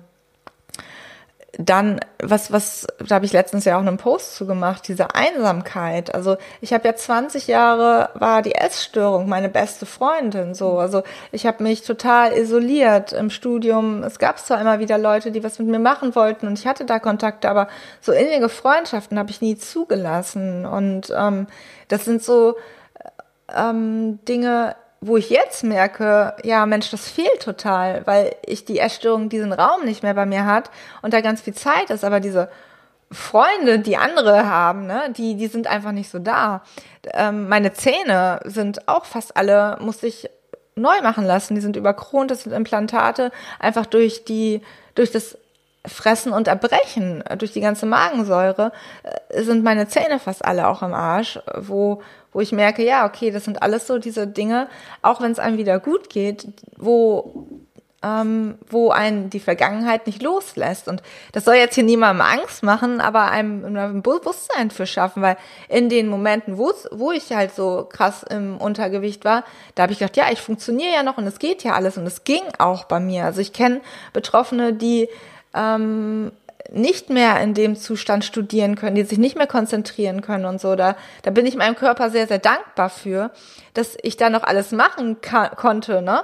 dann, 1.58 2.00
was, 2.22 2.52
was, 2.52 2.88
da 3.06 3.16
habe 3.16 3.26
ich 3.26 3.34
letztens 3.34 3.66
ja 3.66 3.76
auch 3.76 3.82
einen 3.82 3.98
Post 3.98 4.36
zu 4.36 4.48
gemacht, 4.48 4.88
diese 4.88 5.14
Einsamkeit. 5.16 6.16
Also 6.16 6.38
ich 6.62 6.72
habe 6.72 6.88
ja 6.88 6.96
20 6.96 7.48
Jahre, 7.48 8.10
war 8.14 8.42
die 8.42 8.56
Essstörung 8.56 9.28
meine 9.28 9.50
beste 9.50 9.86
Freundin 9.86 10.54
so. 10.54 10.78
Also 10.80 11.04
ich 11.34 11.46
habe 11.46 11.62
mich 11.64 11.82
total 11.82 12.32
isoliert 12.32 13.12
im 13.12 13.30
Studium. 13.30 14.02
Es 14.04 14.18
gab 14.18 14.40
zwar 14.40 14.62
immer 14.62 14.80
wieder 14.80 14.98
Leute, 14.98 15.32
die 15.32 15.44
was 15.44 15.60
mit 15.60 15.68
mir 15.68 15.80
machen 15.80 16.16
wollten 16.16 16.48
und 16.48 16.58
ich 16.58 16.68
hatte 16.68 16.86
da 16.86 17.00
Kontakte, 17.00 17.50
aber 17.50 17.68
so 18.00 18.14
innige 18.14 18.48
Freundschaften 18.48 19.20
habe 19.20 19.30
ich 19.30 19.42
nie 19.42 19.58
zugelassen. 19.58 20.66
Und 20.66 21.14
ähm, 21.16 21.48
das 21.90 22.06
sind 22.06 22.24
so 22.24 22.56
ähm, 23.54 24.24
Dinge, 24.26 24.76
wo 25.02 25.18
ich 25.18 25.30
jetzt 25.32 25.64
merke, 25.64 26.36
ja 26.44 26.66
Mensch, 26.66 26.92
das 26.92 27.10
fehlt 27.10 27.42
total, 27.42 28.06
weil 28.06 28.36
ich 28.46 28.66
die 28.66 28.80
Essstörung 28.80 29.30
diesen 29.30 29.52
Raum 29.52 29.84
nicht 29.84 30.04
mehr 30.04 30.14
bei 30.14 30.28
mir 30.28 30.46
hat 30.46 30.70
und 31.02 31.14
da 31.14 31.22
ganz 31.22 31.42
viel 31.42 31.56
Zeit 31.56 31.90
ist, 31.90 32.04
aber 32.04 32.20
diese 32.20 32.50
Freunde, 33.12 33.80
die 33.80 33.98
andere 33.98 34.48
haben, 34.48 34.86
ne, 34.86 35.12
die, 35.18 35.36
die 35.36 35.48
sind 35.48 35.68
einfach 35.68 35.92
nicht 35.92 36.10
so 36.10 36.20
da. 36.20 36.62
Ähm, 37.14 37.50
meine 37.50 37.74
Zähne 37.74 38.40
sind 38.46 38.88
auch 38.88 39.06
fast 39.06 39.36
alle, 39.36 39.78
muss 39.82 40.02
ich 40.04 40.30
neu 40.76 41.02
machen 41.02 41.26
lassen. 41.26 41.56
Die 41.56 41.62
sind 41.62 41.76
überkront, 41.76 42.32
das 42.32 42.44
sind 42.44 42.54
Implantate, 42.54 43.32
einfach 43.60 43.86
durch 43.86 44.24
die, 44.24 44.62
durch 44.96 45.12
das 45.12 45.38
Fressen 45.86 46.32
und 46.32 46.48
Erbrechen, 46.48 47.24
durch 47.38 47.52
die 47.52 47.62
ganze 47.62 47.86
Magensäure, 47.86 48.72
äh, 49.04 49.42
sind 49.44 49.64
meine 49.64 49.88
Zähne 49.88 50.20
fast 50.20 50.46
alle 50.46 50.68
auch 50.68 50.82
im 50.82 50.94
Arsch, 50.94 51.40
wo, 51.56 52.02
wo 52.34 52.40
ich 52.40 52.52
merke, 52.52 52.84
ja, 52.84 53.06
okay, 53.06 53.32
das 53.32 53.46
sind 53.46 53.62
alles 53.62 53.88
so 53.88 53.98
diese 53.98 54.28
Dinge, 54.28 54.68
auch 55.02 55.22
wenn 55.22 55.32
es 55.32 55.40
einem 55.40 55.58
wieder 55.58 55.80
gut 55.80 56.10
geht, 56.10 56.48
wo 56.78 57.48
ähm, 58.04 58.58
wo 58.68 58.90
einen 58.90 59.30
die 59.30 59.40
Vergangenheit 59.40 60.08
nicht 60.08 60.22
loslässt. 60.22 60.88
Und 60.88 61.04
das 61.34 61.46
soll 61.46 61.56
jetzt 61.56 61.76
hier 61.76 61.84
niemandem 61.84 62.26
Angst 62.26 62.64
machen, 62.64 63.00
aber 63.00 63.26
einem 63.30 63.76
ein 63.76 64.02
Bewusstsein 64.02 64.72
für 64.72 64.88
schaffen, 64.88 65.22
weil 65.22 65.38
in 65.70 65.90
den 65.90 66.08
Momenten, 66.08 66.58
wo 66.58 67.12
ich 67.12 67.32
halt 67.32 67.54
so 67.54 67.88
krass 67.90 68.24
im 68.24 68.58
Untergewicht 68.58 69.24
war, 69.24 69.44
da 69.76 69.84
habe 69.84 69.94
ich 69.94 70.00
gedacht, 70.00 70.18
ja, 70.18 70.32
ich 70.32 70.42
funktioniere 70.42 70.94
ja 70.94 71.04
noch 71.04 71.18
und 71.18 71.28
es 71.28 71.40
geht 71.40 71.64
ja 71.64 71.74
alles 71.74 71.98
und 71.98 72.06
es 72.08 72.24
ging 72.24 72.44
auch 72.58 72.86
bei 72.86 73.00
mir. 73.00 73.26
Also 73.26 73.42
ich 73.42 73.54
kenne 73.54 73.82
Betroffene, 74.14 74.74
die 74.74 75.08
ähm, 75.54 76.32
nicht 76.72 77.10
mehr 77.10 77.40
in 77.42 77.54
dem 77.54 77.76
Zustand 77.76 78.24
studieren 78.24 78.76
können, 78.76 78.96
die 78.96 79.04
sich 79.04 79.18
nicht 79.18 79.38
mehr 79.38 79.48
konzentrieren 79.48 80.22
können 80.22 80.46
und 80.46 80.62
so. 80.62 80.76
Da, 80.76 80.96
da 81.22 81.32
bin 81.32 81.46
ich 81.46 81.56
meinem 81.56 81.76
Körper 81.76 82.10
sehr, 82.10 82.28
sehr 82.28 82.40
dankbar 82.40 82.90
für, 82.90 83.32
dass 83.74 83.98
ich 84.02 84.18
da 84.18 84.30
noch 84.30 84.44
alles 84.44 84.72
machen 84.72 85.18
konnte, 85.56 86.02
ne? 86.02 86.24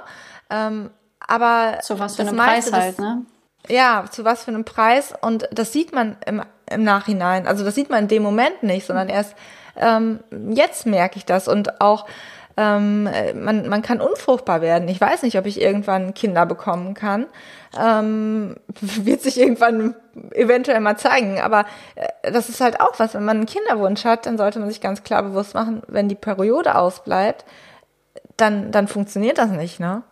Ähm, 0.50 0.90
aber 1.20 1.78
zu 1.82 1.98
was 1.98 2.16
für 2.16 2.22
einem 2.22 2.36
Preis 2.36 2.72
halt, 2.72 2.98
ne? 2.98 3.26
Ja, 3.68 4.06
zu 4.10 4.24
was 4.24 4.44
für 4.44 4.50
einem 4.50 4.64
Preis 4.64 5.12
und 5.20 5.48
das 5.52 5.72
sieht 5.72 5.92
man 5.92 6.16
im, 6.24 6.42
im 6.70 6.84
Nachhinein. 6.84 7.46
Also 7.46 7.64
das 7.64 7.74
sieht 7.74 7.90
man 7.90 8.04
in 8.04 8.08
dem 8.08 8.22
Moment 8.22 8.62
nicht, 8.62 8.86
sondern 8.86 9.08
erst 9.08 9.34
ähm, 9.76 10.20
jetzt 10.50 10.86
merke 10.86 11.18
ich 11.18 11.26
das 11.26 11.48
und 11.48 11.80
auch 11.80 12.06
ähm, 12.56 13.04
man, 13.34 13.68
man 13.68 13.82
kann 13.82 14.00
unfruchtbar 14.00 14.60
werden. 14.62 14.88
Ich 14.88 15.00
weiß 15.00 15.22
nicht, 15.22 15.38
ob 15.38 15.46
ich 15.46 15.60
irgendwann 15.60 16.14
Kinder 16.14 16.44
bekommen 16.44 16.94
kann. 16.94 17.26
Ähm, 17.76 18.56
wird 18.80 19.22
sich 19.22 19.38
irgendwann 19.38 19.94
eventuell 20.32 20.80
mal 20.80 20.96
zeigen. 20.96 21.40
Aber 21.40 21.66
äh, 21.94 22.32
das 22.32 22.48
ist 22.48 22.60
halt 22.60 22.80
auch 22.80 22.98
was, 22.98 23.14
wenn 23.14 23.24
man 23.24 23.38
einen 23.38 23.46
Kinderwunsch 23.46 24.04
hat, 24.04 24.26
dann 24.26 24.38
sollte 24.38 24.58
man 24.58 24.68
sich 24.68 24.80
ganz 24.80 25.02
klar 25.02 25.22
bewusst 25.22 25.54
machen, 25.54 25.82
wenn 25.88 26.08
die 26.08 26.14
Periode 26.14 26.76
ausbleibt, 26.76 27.44
dann, 28.36 28.70
dann 28.72 28.88
funktioniert 28.88 29.38
das 29.38 29.50
nicht, 29.50 29.80
ne? 29.80 30.02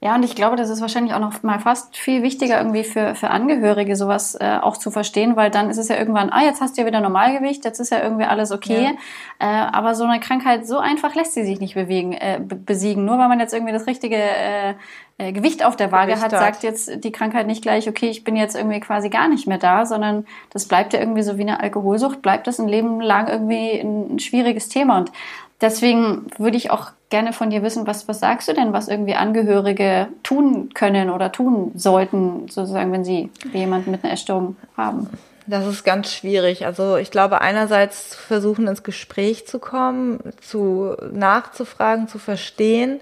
Ja, 0.00 0.14
und 0.14 0.22
ich 0.22 0.36
glaube, 0.36 0.54
das 0.54 0.70
ist 0.70 0.80
wahrscheinlich 0.80 1.12
auch 1.12 1.18
noch 1.18 1.42
mal 1.42 1.58
fast 1.58 1.96
viel 1.96 2.22
wichtiger 2.22 2.58
irgendwie 2.58 2.84
für, 2.84 3.16
für 3.16 3.30
Angehörige 3.30 3.96
sowas 3.96 4.36
äh, 4.36 4.58
auch 4.62 4.76
zu 4.76 4.92
verstehen, 4.92 5.34
weil 5.34 5.50
dann 5.50 5.70
ist 5.70 5.78
es 5.78 5.88
ja 5.88 5.96
irgendwann, 5.96 6.30
ah, 6.30 6.44
jetzt 6.44 6.60
hast 6.60 6.76
du 6.76 6.82
ja 6.82 6.86
wieder 6.86 7.00
Normalgewicht, 7.00 7.64
jetzt 7.64 7.80
ist 7.80 7.90
ja 7.90 8.00
irgendwie 8.00 8.24
alles 8.24 8.52
okay. 8.52 8.94
Ja. 9.40 9.66
Äh, 9.66 9.70
aber 9.72 9.96
so 9.96 10.04
eine 10.04 10.20
Krankheit, 10.20 10.68
so 10.68 10.78
einfach 10.78 11.16
lässt 11.16 11.34
sie 11.34 11.44
sich 11.44 11.58
nicht 11.58 11.74
bewegen, 11.74 12.12
äh, 12.12 12.38
besiegen. 12.40 13.04
Nur 13.04 13.18
weil 13.18 13.26
man 13.26 13.40
jetzt 13.40 13.52
irgendwie 13.52 13.72
das 13.72 13.88
richtige 13.88 14.16
äh, 14.16 14.74
äh, 15.18 15.32
Gewicht 15.32 15.64
auf 15.64 15.74
der 15.74 15.90
Waage 15.90 16.20
hat, 16.20 16.30
sagt 16.30 16.62
jetzt 16.62 17.02
die 17.02 17.10
Krankheit 17.10 17.48
nicht 17.48 17.62
gleich, 17.62 17.88
okay, 17.88 18.08
ich 18.08 18.22
bin 18.22 18.36
jetzt 18.36 18.54
irgendwie 18.54 18.78
quasi 18.78 19.08
gar 19.08 19.26
nicht 19.26 19.48
mehr 19.48 19.58
da, 19.58 19.84
sondern 19.84 20.26
das 20.50 20.68
bleibt 20.68 20.92
ja 20.92 21.00
irgendwie 21.00 21.22
so 21.22 21.38
wie 21.38 21.42
eine 21.42 21.58
Alkoholsucht, 21.58 22.22
bleibt 22.22 22.46
das 22.46 22.60
ein 22.60 22.68
Leben 22.68 23.00
lang 23.00 23.26
irgendwie 23.26 23.80
ein, 23.80 24.14
ein 24.14 24.18
schwieriges 24.20 24.68
Thema. 24.68 24.98
Und 24.98 25.10
deswegen 25.60 26.26
würde 26.38 26.56
ich 26.56 26.70
auch 26.70 26.92
gerne 27.10 27.32
von 27.32 27.50
dir 27.50 27.62
wissen, 27.62 27.86
was, 27.86 28.08
was 28.08 28.20
sagst 28.20 28.48
du 28.48 28.52
denn, 28.52 28.72
was 28.72 28.88
irgendwie 28.88 29.14
Angehörige 29.14 30.08
tun 30.22 30.70
können 30.74 31.10
oder 31.10 31.32
tun 31.32 31.72
sollten, 31.74 32.48
sozusagen, 32.48 32.92
wenn 32.92 33.04
sie 33.04 33.30
jemanden 33.52 33.90
mit 33.90 34.04
einer 34.04 34.12
Essstörung 34.12 34.56
haben? 34.76 35.08
Das 35.46 35.66
ist 35.66 35.82
ganz 35.82 36.12
schwierig. 36.12 36.66
Also 36.66 36.96
ich 36.96 37.10
glaube, 37.10 37.40
einerseits 37.40 38.14
versuchen 38.14 38.66
ins 38.66 38.82
Gespräch 38.82 39.46
zu 39.46 39.58
kommen, 39.58 40.20
zu 40.42 40.94
nachzufragen, 41.10 42.06
zu 42.06 42.18
verstehen, 42.18 43.00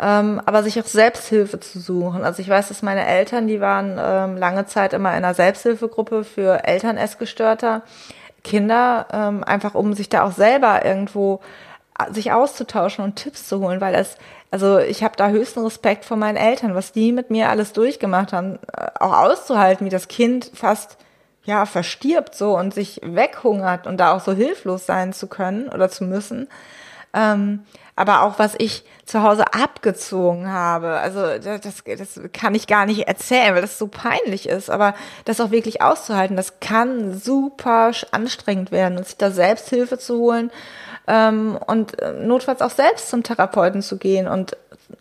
ähm, 0.00 0.40
aber 0.44 0.64
sich 0.64 0.80
auch 0.80 0.86
Selbsthilfe 0.86 1.60
zu 1.60 1.78
suchen. 1.78 2.24
Also 2.24 2.42
ich 2.42 2.48
weiß, 2.48 2.66
dass 2.66 2.82
meine 2.82 3.06
Eltern, 3.06 3.46
die 3.46 3.60
waren 3.60 3.96
ähm, 3.96 4.36
lange 4.36 4.66
Zeit 4.66 4.92
immer 4.92 5.10
in 5.10 5.18
einer 5.18 5.34
Selbsthilfegruppe 5.34 6.24
für 6.24 6.64
Eltern 6.64 6.96
essgestörter 6.96 7.82
Kinder, 8.42 9.06
ähm, 9.12 9.44
einfach 9.44 9.76
um 9.76 9.94
sich 9.94 10.08
da 10.08 10.24
auch 10.24 10.32
selber 10.32 10.84
irgendwo 10.84 11.40
sich 12.10 12.32
auszutauschen 12.32 13.04
und 13.04 13.16
Tipps 13.16 13.48
zu 13.48 13.60
holen, 13.60 13.80
weil 13.80 13.94
es 13.94 14.16
also 14.54 14.78
ich 14.78 15.02
habe 15.02 15.16
da 15.16 15.30
höchsten 15.30 15.64
Respekt 15.64 16.04
vor 16.04 16.16
meinen 16.16 16.36
Eltern, 16.36 16.76
was 16.76 16.92
die 16.92 17.10
mit 17.10 17.28
mir 17.28 17.48
alles 17.48 17.72
durchgemacht 17.72 18.32
haben, 18.32 18.60
äh, 18.72 18.86
auch 19.00 19.12
auszuhalten, 19.12 19.84
wie 19.84 19.90
das 19.90 20.06
Kind 20.06 20.48
fast 20.54 20.96
ja, 21.42 21.66
verstirbt 21.66 22.36
so 22.36 22.56
und 22.56 22.72
sich 22.72 23.00
weghungert 23.02 23.88
und 23.88 23.98
da 23.98 24.14
auch 24.14 24.20
so 24.20 24.32
hilflos 24.32 24.86
sein 24.86 25.12
zu 25.12 25.26
können 25.26 25.68
oder 25.68 25.88
zu 25.88 26.04
müssen. 26.04 26.46
Ähm, 27.12 27.64
aber 27.96 28.22
auch 28.22 28.38
was 28.38 28.54
ich 28.56 28.84
zu 29.06 29.24
Hause 29.24 29.52
abgezogen 29.52 30.48
habe, 30.50 30.98
also 30.98 31.20
das, 31.38 31.82
das 31.84 32.20
kann 32.32 32.54
ich 32.54 32.68
gar 32.68 32.86
nicht 32.86 33.08
erzählen, 33.08 33.54
weil 33.54 33.62
das 33.62 33.76
so 33.76 33.88
peinlich 33.88 34.48
ist, 34.48 34.70
aber 34.70 34.94
das 35.24 35.40
auch 35.40 35.50
wirklich 35.50 35.82
auszuhalten, 35.82 36.36
das 36.36 36.60
kann 36.60 37.18
super 37.18 37.90
anstrengend 38.12 38.70
werden 38.70 38.98
und 38.98 39.06
sich 39.06 39.16
da 39.16 39.32
Selbsthilfe 39.32 39.98
zu 39.98 40.18
holen 40.18 40.52
ähm, 41.06 41.58
und 41.66 42.00
äh, 42.00 42.12
notfalls 42.12 42.62
auch 42.62 42.70
selbst 42.70 43.08
zum 43.08 43.22
Therapeuten 43.22 43.82
zu 43.82 43.98
gehen 43.98 44.28
und, 44.28 44.56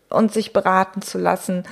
und 0.09 0.33
sich 0.33 0.53
beraten 0.53 1.01
zu 1.01 1.17
lassen. 1.17 1.63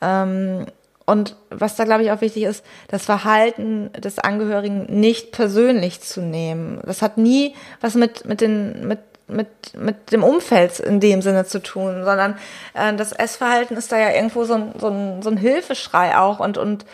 Ähm, 0.00 0.66
und 1.04 1.36
was 1.50 1.74
da, 1.74 1.84
glaube 1.84 2.04
ich, 2.04 2.12
auch 2.12 2.20
wichtig 2.20 2.44
ist, 2.44 2.64
das 2.88 3.04
Verhalten 3.04 3.92
des 3.92 4.18
Angehörigen 4.18 4.86
nicht 4.88 5.32
persönlich 5.32 6.00
zu 6.00 6.20
nehmen. 6.20 6.80
Das 6.86 7.02
hat 7.02 7.18
nie 7.18 7.54
was 7.80 7.94
mit, 7.94 8.24
mit, 8.24 8.40
den, 8.40 8.86
mit, 8.86 9.00
mit, 9.26 9.48
mit 9.74 10.12
dem 10.12 10.22
Umfeld 10.22 10.78
in 10.78 11.00
dem 11.00 11.20
Sinne 11.20 11.44
zu 11.44 11.60
tun, 11.60 12.04
sondern 12.04 12.36
äh, 12.74 12.94
das 12.94 13.12
Essverhalten 13.12 13.76
ist 13.76 13.90
da 13.90 13.98
ja 13.98 14.10
irgendwo 14.10 14.44
so 14.44 14.54
ein, 14.54 14.72
so 14.78 14.88
ein, 14.88 15.22
so 15.22 15.30
ein 15.30 15.36
Hilfeschrei 15.36 16.16
auch 16.16 16.38
und, 16.38 16.56
und 16.56 16.84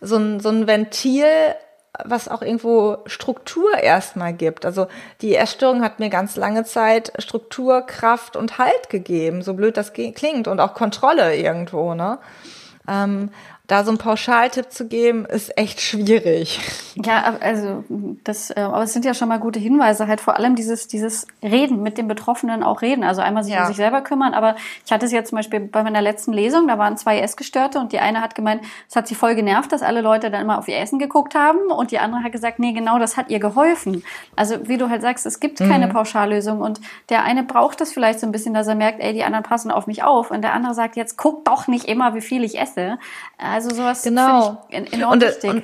so 0.00 0.16
ein, 0.16 0.40
so 0.40 0.48
ein 0.50 0.66
Ventil, 0.66 1.26
was 2.04 2.28
auch 2.28 2.42
irgendwo 2.42 2.98
Struktur 3.06 3.78
erstmal 3.78 4.32
gibt. 4.32 4.66
Also 4.66 4.86
die 5.20 5.34
Essstörung 5.34 5.82
hat 5.82 5.98
mir 5.98 6.10
ganz 6.10 6.36
lange 6.36 6.64
Zeit 6.64 7.12
Struktur, 7.18 7.82
Kraft 7.82 8.36
und 8.36 8.58
Halt 8.58 8.90
gegeben, 8.90 9.42
so 9.42 9.54
blöd 9.54 9.76
das 9.76 9.92
klingt 9.92 10.48
und 10.48 10.60
auch 10.60 10.74
Kontrolle 10.74 11.36
irgendwo, 11.36 11.94
ne? 11.94 12.18
Da 13.66 13.82
so 13.82 13.90
einen 13.90 13.98
Pauschaltipp 13.98 14.70
zu 14.70 14.86
geben, 14.86 15.26
ist 15.26 15.56
echt 15.58 15.80
schwierig. 15.80 16.60
Ja, 16.94 17.36
also 17.40 17.84
das, 18.22 18.50
äh, 18.50 18.60
aber 18.60 18.84
es 18.84 18.92
sind 18.92 19.04
ja 19.04 19.12
schon 19.12 19.28
mal 19.28 19.38
gute 19.38 19.58
Hinweise, 19.58 20.06
halt 20.06 20.20
vor 20.20 20.36
allem 20.36 20.54
dieses, 20.54 20.86
dieses 20.86 21.26
Reden 21.42 21.82
mit 21.82 21.98
den 21.98 22.06
Betroffenen 22.06 22.62
auch 22.62 22.80
reden. 22.80 23.02
Also 23.02 23.22
einmal 23.22 23.42
sich 23.42 23.54
ja. 23.54 23.62
um 23.62 23.66
sich 23.66 23.76
selber 23.76 24.02
kümmern, 24.02 24.34
aber 24.34 24.54
ich 24.84 24.92
hatte 24.92 25.06
es 25.06 25.12
jetzt 25.12 25.30
zum 25.30 25.36
Beispiel 25.36 25.60
bei 25.60 25.82
meiner 25.82 26.00
letzten 26.00 26.32
Lesung, 26.32 26.68
da 26.68 26.78
waren 26.78 26.96
zwei 26.96 27.18
Essgestörte 27.18 27.80
und 27.80 27.92
die 27.92 27.98
eine 27.98 28.20
hat 28.20 28.34
gemeint, 28.34 28.62
es 28.88 28.94
hat 28.94 29.08
sie 29.08 29.14
voll 29.14 29.34
genervt, 29.34 29.72
dass 29.72 29.82
alle 29.82 30.00
Leute 30.00 30.30
dann 30.30 30.42
immer 30.42 30.58
auf 30.58 30.68
ihr 30.68 30.78
Essen 30.78 30.98
geguckt 30.98 31.34
haben 31.34 31.70
und 31.70 31.90
die 31.90 31.98
andere 31.98 32.22
hat 32.22 32.32
gesagt, 32.32 32.58
nee, 32.58 32.72
genau, 32.72 32.98
das 32.98 33.16
hat 33.16 33.30
ihr 33.30 33.40
geholfen. 33.40 34.04
Also 34.36 34.68
wie 34.68 34.78
du 34.78 34.88
halt 34.88 35.02
sagst, 35.02 35.26
es 35.26 35.40
gibt 35.40 35.58
keine 35.58 35.88
mhm. 35.88 35.92
Pauschallösung 35.92 36.60
und 36.60 36.80
der 37.08 37.24
eine 37.24 37.42
braucht 37.42 37.80
das 37.80 37.92
vielleicht 37.92 38.20
so 38.20 38.26
ein 38.26 38.32
bisschen, 38.32 38.54
dass 38.54 38.68
er 38.68 38.74
merkt, 38.74 39.00
ey, 39.00 39.12
die 39.12 39.24
anderen 39.24 39.44
passen 39.44 39.70
auf 39.70 39.86
mich 39.86 40.04
auf 40.04 40.30
und 40.30 40.42
der 40.42 40.52
andere 40.52 40.74
sagt, 40.74 40.96
jetzt 40.96 41.16
guck 41.16 41.44
doch 41.44 41.66
nicht 41.66 41.86
immer, 41.86 42.14
wie 42.14 42.20
viel 42.20 42.44
ich 42.44 42.58
esse. 42.60 42.98
Also 43.56 43.70
sowas 43.70 44.02
genau. 44.02 44.66
ich 44.68 44.92
enorm 44.92 45.12
und, 45.12 45.22
wichtig. 45.22 45.50
Und, 45.50 45.62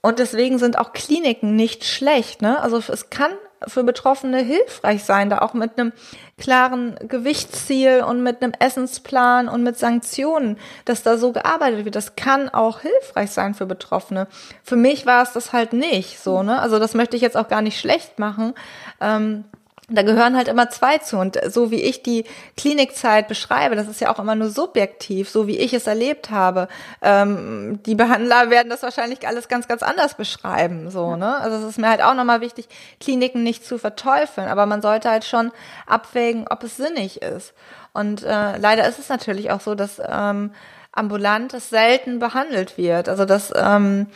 und 0.00 0.18
deswegen 0.20 0.60
sind 0.60 0.78
auch 0.78 0.92
Kliniken 0.92 1.56
nicht 1.56 1.84
schlecht. 1.84 2.40
Ne? 2.40 2.62
Also 2.62 2.78
es 2.78 3.10
kann 3.10 3.32
für 3.66 3.82
Betroffene 3.82 4.38
hilfreich 4.38 5.02
sein, 5.02 5.28
da 5.28 5.40
auch 5.40 5.52
mit 5.52 5.76
einem 5.76 5.92
klaren 6.38 6.94
Gewichtsziel 7.08 8.04
und 8.06 8.22
mit 8.22 8.44
einem 8.44 8.52
Essensplan 8.60 9.48
und 9.48 9.64
mit 9.64 9.76
Sanktionen, 9.76 10.56
dass 10.84 11.02
da 11.02 11.18
so 11.18 11.32
gearbeitet 11.32 11.84
wird. 11.84 11.96
Das 11.96 12.14
kann 12.14 12.48
auch 12.48 12.78
hilfreich 12.78 13.32
sein 13.32 13.54
für 13.54 13.66
Betroffene. 13.66 14.28
Für 14.62 14.76
mich 14.76 15.04
war 15.04 15.24
es 15.24 15.32
das 15.32 15.52
halt 15.52 15.72
nicht 15.72 16.20
so, 16.20 16.44
ne? 16.44 16.60
Also 16.60 16.78
das 16.78 16.94
möchte 16.94 17.16
ich 17.16 17.22
jetzt 17.22 17.36
auch 17.36 17.48
gar 17.48 17.60
nicht 17.60 17.80
schlecht 17.80 18.20
machen. 18.20 18.54
Ähm, 19.00 19.46
da 19.90 20.02
gehören 20.02 20.36
halt 20.36 20.48
immer 20.48 20.70
zwei 20.70 20.98
zu. 20.98 21.18
Und 21.18 21.38
so 21.52 21.70
wie 21.70 21.82
ich 21.82 22.02
die 22.02 22.24
Klinikzeit 22.56 23.28
beschreibe, 23.28 23.76
das 23.76 23.88
ist 23.88 24.00
ja 24.00 24.12
auch 24.12 24.18
immer 24.18 24.34
nur 24.34 24.50
subjektiv, 24.50 25.28
so 25.28 25.46
wie 25.46 25.58
ich 25.58 25.74
es 25.74 25.86
erlebt 25.86 26.30
habe. 26.30 26.68
Ähm, 27.02 27.80
die 27.84 27.94
Behandler 27.94 28.50
werden 28.50 28.70
das 28.70 28.82
wahrscheinlich 28.82 29.26
alles 29.26 29.48
ganz, 29.48 29.68
ganz 29.68 29.82
anders 29.82 30.14
beschreiben. 30.14 30.90
So, 30.90 31.16
ne? 31.16 31.36
Also 31.36 31.56
es 31.58 31.64
ist 31.64 31.78
mir 31.78 31.88
halt 31.88 32.02
auch 32.02 32.14
nochmal 32.14 32.40
wichtig, 32.40 32.68
Kliniken 33.00 33.42
nicht 33.42 33.64
zu 33.64 33.78
verteufeln, 33.78 34.48
aber 34.48 34.66
man 34.66 34.82
sollte 34.82 35.10
halt 35.10 35.24
schon 35.24 35.52
abwägen, 35.86 36.46
ob 36.48 36.62
es 36.62 36.76
sinnig 36.76 37.22
ist. 37.22 37.52
Und 37.92 38.22
äh, 38.22 38.56
leider 38.56 38.86
ist 38.88 38.98
es 38.98 39.08
natürlich 39.08 39.50
auch 39.50 39.60
so, 39.60 39.74
dass 39.74 40.00
ähm, 40.06 40.52
ambulant 40.92 41.54
es 41.54 41.70
selten 41.70 42.18
behandelt 42.18 42.78
wird. 42.78 43.08
Also 43.08 43.24
dass 43.24 43.52
ähm, 43.56 44.06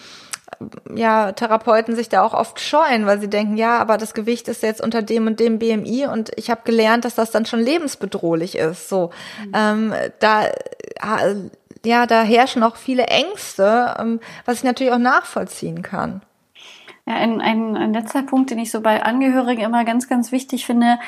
ja, 0.94 1.32
Therapeuten 1.32 1.96
sich 1.96 2.08
da 2.08 2.22
auch 2.22 2.34
oft 2.34 2.60
scheuen, 2.60 3.06
weil 3.06 3.20
sie 3.20 3.28
denken, 3.28 3.56
ja, 3.56 3.78
aber 3.78 3.98
das 3.98 4.14
Gewicht 4.14 4.48
ist 4.48 4.62
jetzt 4.62 4.80
unter 4.80 5.02
dem 5.02 5.26
und 5.26 5.40
dem 5.40 5.58
BMI 5.58 6.06
und 6.06 6.30
ich 6.36 6.50
habe 6.50 6.62
gelernt, 6.64 7.04
dass 7.04 7.14
das 7.14 7.30
dann 7.30 7.46
schon 7.46 7.60
lebensbedrohlich 7.60 8.56
ist. 8.56 8.88
So, 8.88 9.10
mhm. 9.44 9.52
ähm, 9.54 9.94
da 10.20 10.44
ja, 11.84 12.06
da 12.06 12.22
herrschen 12.22 12.62
auch 12.62 12.76
viele 12.76 13.06
Ängste, 13.06 13.94
ähm, 13.98 14.20
was 14.44 14.58
ich 14.58 14.64
natürlich 14.64 14.92
auch 14.92 14.98
nachvollziehen 14.98 15.82
kann. 15.82 16.22
Ja, 17.06 17.14
ein, 17.14 17.40
ein, 17.40 17.76
ein 17.76 17.92
letzter 17.92 18.22
Punkt, 18.22 18.50
den 18.50 18.58
ich 18.58 18.70
so 18.70 18.80
bei 18.80 19.02
Angehörigen 19.02 19.62
immer 19.62 19.84
ganz, 19.84 20.08
ganz 20.08 20.32
wichtig 20.32 20.64
finde, 20.64 20.98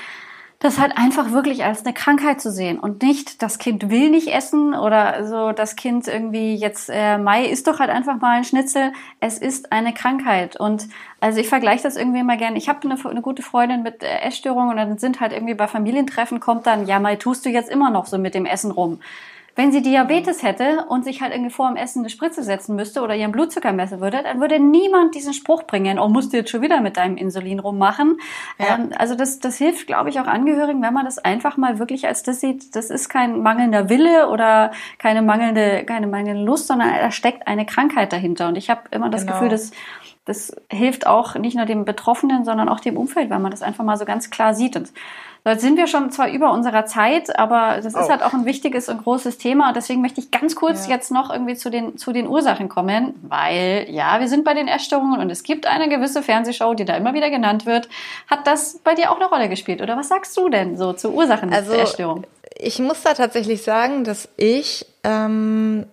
das 0.58 0.78
halt 0.78 0.96
einfach 0.96 1.32
wirklich 1.32 1.64
als 1.64 1.84
eine 1.84 1.92
Krankheit 1.92 2.40
zu 2.40 2.50
sehen 2.50 2.78
und 2.78 3.02
nicht, 3.02 3.42
das 3.42 3.58
Kind 3.58 3.90
will 3.90 4.08
nicht 4.08 4.28
essen 4.28 4.74
oder 4.74 5.26
so, 5.26 5.52
das 5.52 5.76
Kind 5.76 6.08
irgendwie 6.08 6.54
jetzt, 6.54 6.88
äh, 6.90 7.18
Mai 7.18 7.44
ist 7.44 7.66
doch 7.66 7.78
halt 7.78 7.90
einfach 7.90 8.18
mal 8.20 8.38
ein 8.38 8.44
Schnitzel. 8.44 8.92
Es 9.20 9.36
ist 9.36 9.70
eine 9.70 9.92
Krankheit 9.92 10.58
und 10.58 10.88
also 11.20 11.40
ich 11.40 11.48
vergleiche 11.48 11.82
das 11.82 11.96
irgendwie 11.96 12.20
immer 12.20 12.38
gerne. 12.38 12.56
Ich 12.56 12.70
habe 12.70 12.88
eine, 12.88 12.98
eine, 13.04 13.20
gute 13.20 13.42
Freundin 13.42 13.82
mit 13.82 14.02
äh, 14.02 14.20
Essstörungen 14.20 14.70
und 14.70 14.76
dann 14.76 14.98
sind 14.98 15.20
halt 15.20 15.32
irgendwie 15.32 15.54
bei 15.54 15.68
Familientreffen 15.68 16.40
kommt 16.40 16.66
dann, 16.66 16.86
ja 16.86 17.00
Mai, 17.00 17.16
tust 17.16 17.44
du 17.44 17.50
jetzt 17.50 17.70
immer 17.70 17.90
noch 17.90 18.06
so 18.06 18.16
mit 18.16 18.34
dem 18.34 18.46
Essen 18.46 18.70
rum. 18.70 19.00
Wenn 19.56 19.72
sie 19.72 19.80
Diabetes 19.80 20.42
hätte 20.42 20.84
und 20.88 21.02
sich 21.04 21.22
halt 21.22 21.32
irgendwie 21.32 21.50
vor 21.50 21.68
dem 21.68 21.76
Essen 21.76 22.00
eine 22.00 22.10
Spritze 22.10 22.42
setzen 22.42 22.76
müsste 22.76 23.00
oder 23.00 23.16
ihren 23.16 23.32
Blutzucker 23.32 23.72
messen 23.72 24.02
würde, 24.02 24.22
dann 24.22 24.38
würde 24.38 24.60
niemand 24.60 25.14
diesen 25.14 25.32
Spruch 25.32 25.62
bringen, 25.62 25.98
oh, 25.98 26.08
musst 26.08 26.34
du 26.34 26.36
jetzt 26.36 26.50
schon 26.50 26.60
wieder 26.60 26.82
mit 26.82 26.98
deinem 26.98 27.16
Insulin 27.16 27.58
rummachen. 27.58 28.18
Ja. 28.58 28.74
Ähm, 28.74 28.90
also 28.98 29.14
das, 29.14 29.38
das 29.38 29.56
hilft, 29.56 29.86
glaube 29.86 30.10
ich, 30.10 30.20
auch 30.20 30.26
Angehörigen, 30.26 30.82
wenn 30.82 30.92
man 30.92 31.06
das 31.06 31.16
einfach 31.18 31.56
mal 31.56 31.78
wirklich 31.78 32.06
als 32.06 32.22
das 32.22 32.40
sieht, 32.40 32.76
das 32.76 32.90
ist 32.90 33.08
kein 33.08 33.40
mangelnder 33.40 33.88
Wille 33.88 34.28
oder 34.28 34.72
keine 34.98 35.22
mangelnde, 35.22 35.84
keine 35.86 36.06
mangelnde 36.06 36.44
Lust, 36.44 36.66
sondern 36.66 36.90
da 36.90 37.10
steckt 37.10 37.48
eine 37.48 37.64
Krankheit 37.64 38.12
dahinter. 38.12 38.48
Und 38.48 38.56
ich 38.56 38.68
habe 38.68 38.82
immer 38.90 39.08
das 39.08 39.22
genau. 39.22 39.32
Gefühl, 39.32 39.48
dass 39.48 39.72
das 40.26 40.54
hilft 40.70 41.06
auch 41.06 41.36
nicht 41.36 41.56
nur 41.56 41.66
dem 41.66 41.84
Betroffenen, 41.84 42.44
sondern 42.44 42.68
auch 42.68 42.80
dem 42.80 42.96
Umfeld, 42.96 43.30
weil 43.30 43.38
man 43.38 43.52
das 43.52 43.62
einfach 43.62 43.84
mal 43.84 43.96
so 43.96 44.04
ganz 44.04 44.28
klar 44.28 44.54
sieht. 44.54 44.76
Und 44.76 44.92
Jetzt 45.50 45.62
sind 45.62 45.76
wir 45.76 45.86
schon 45.86 46.10
zwar 46.10 46.28
über 46.28 46.52
unserer 46.52 46.86
Zeit, 46.86 47.38
aber 47.38 47.76
das 47.76 47.86
ist 47.86 47.96
oh. 47.96 48.08
halt 48.08 48.22
auch 48.22 48.32
ein 48.32 48.44
wichtiges 48.46 48.88
und 48.88 49.04
großes 49.04 49.38
Thema. 49.38 49.68
Und 49.68 49.76
deswegen 49.76 50.02
möchte 50.02 50.20
ich 50.20 50.32
ganz 50.32 50.56
kurz 50.56 50.86
ja. 50.86 50.94
jetzt 50.94 51.12
noch 51.12 51.30
irgendwie 51.30 51.54
zu 51.54 51.70
den, 51.70 51.96
zu 51.96 52.12
den 52.12 52.26
Ursachen 52.26 52.68
kommen, 52.68 53.14
weil 53.22 53.86
ja, 53.88 54.18
wir 54.18 54.28
sind 54.28 54.44
bei 54.44 54.54
den 54.54 54.66
Essstörungen 54.66 55.20
und 55.20 55.30
es 55.30 55.44
gibt 55.44 55.66
eine 55.66 55.88
gewisse 55.88 56.22
Fernsehshow, 56.22 56.74
die 56.74 56.84
da 56.84 56.96
immer 56.96 57.14
wieder 57.14 57.30
genannt 57.30 57.64
wird. 57.64 57.88
Hat 58.26 58.46
das 58.46 58.80
bei 58.82 58.94
dir 58.94 59.12
auch 59.12 59.16
eine 59.16 59.26
Rolle 59.26 59.48
gespielt? 59.48 59.80
Oder 59.80 59.96
was 59.96 60.08
sagst 60.08 60.36
du 60.36 60.48
denn 60.48 60.76
so 60.76 60.92
zu 60.92 61.12
Ursachen 61.12 61.52
also, 61.52 61.72
der 61.72 61.82
Essstörung? 61.82 62.24
Ich 62.58 62.80
muss 62.80 63.02
da 63.02 63.14
tatsächlich 63.14 63.62
sagen, 63.62 64.02
dass 64.02 64.28
ich 64.36 64.84
ähm, 65.04 65.86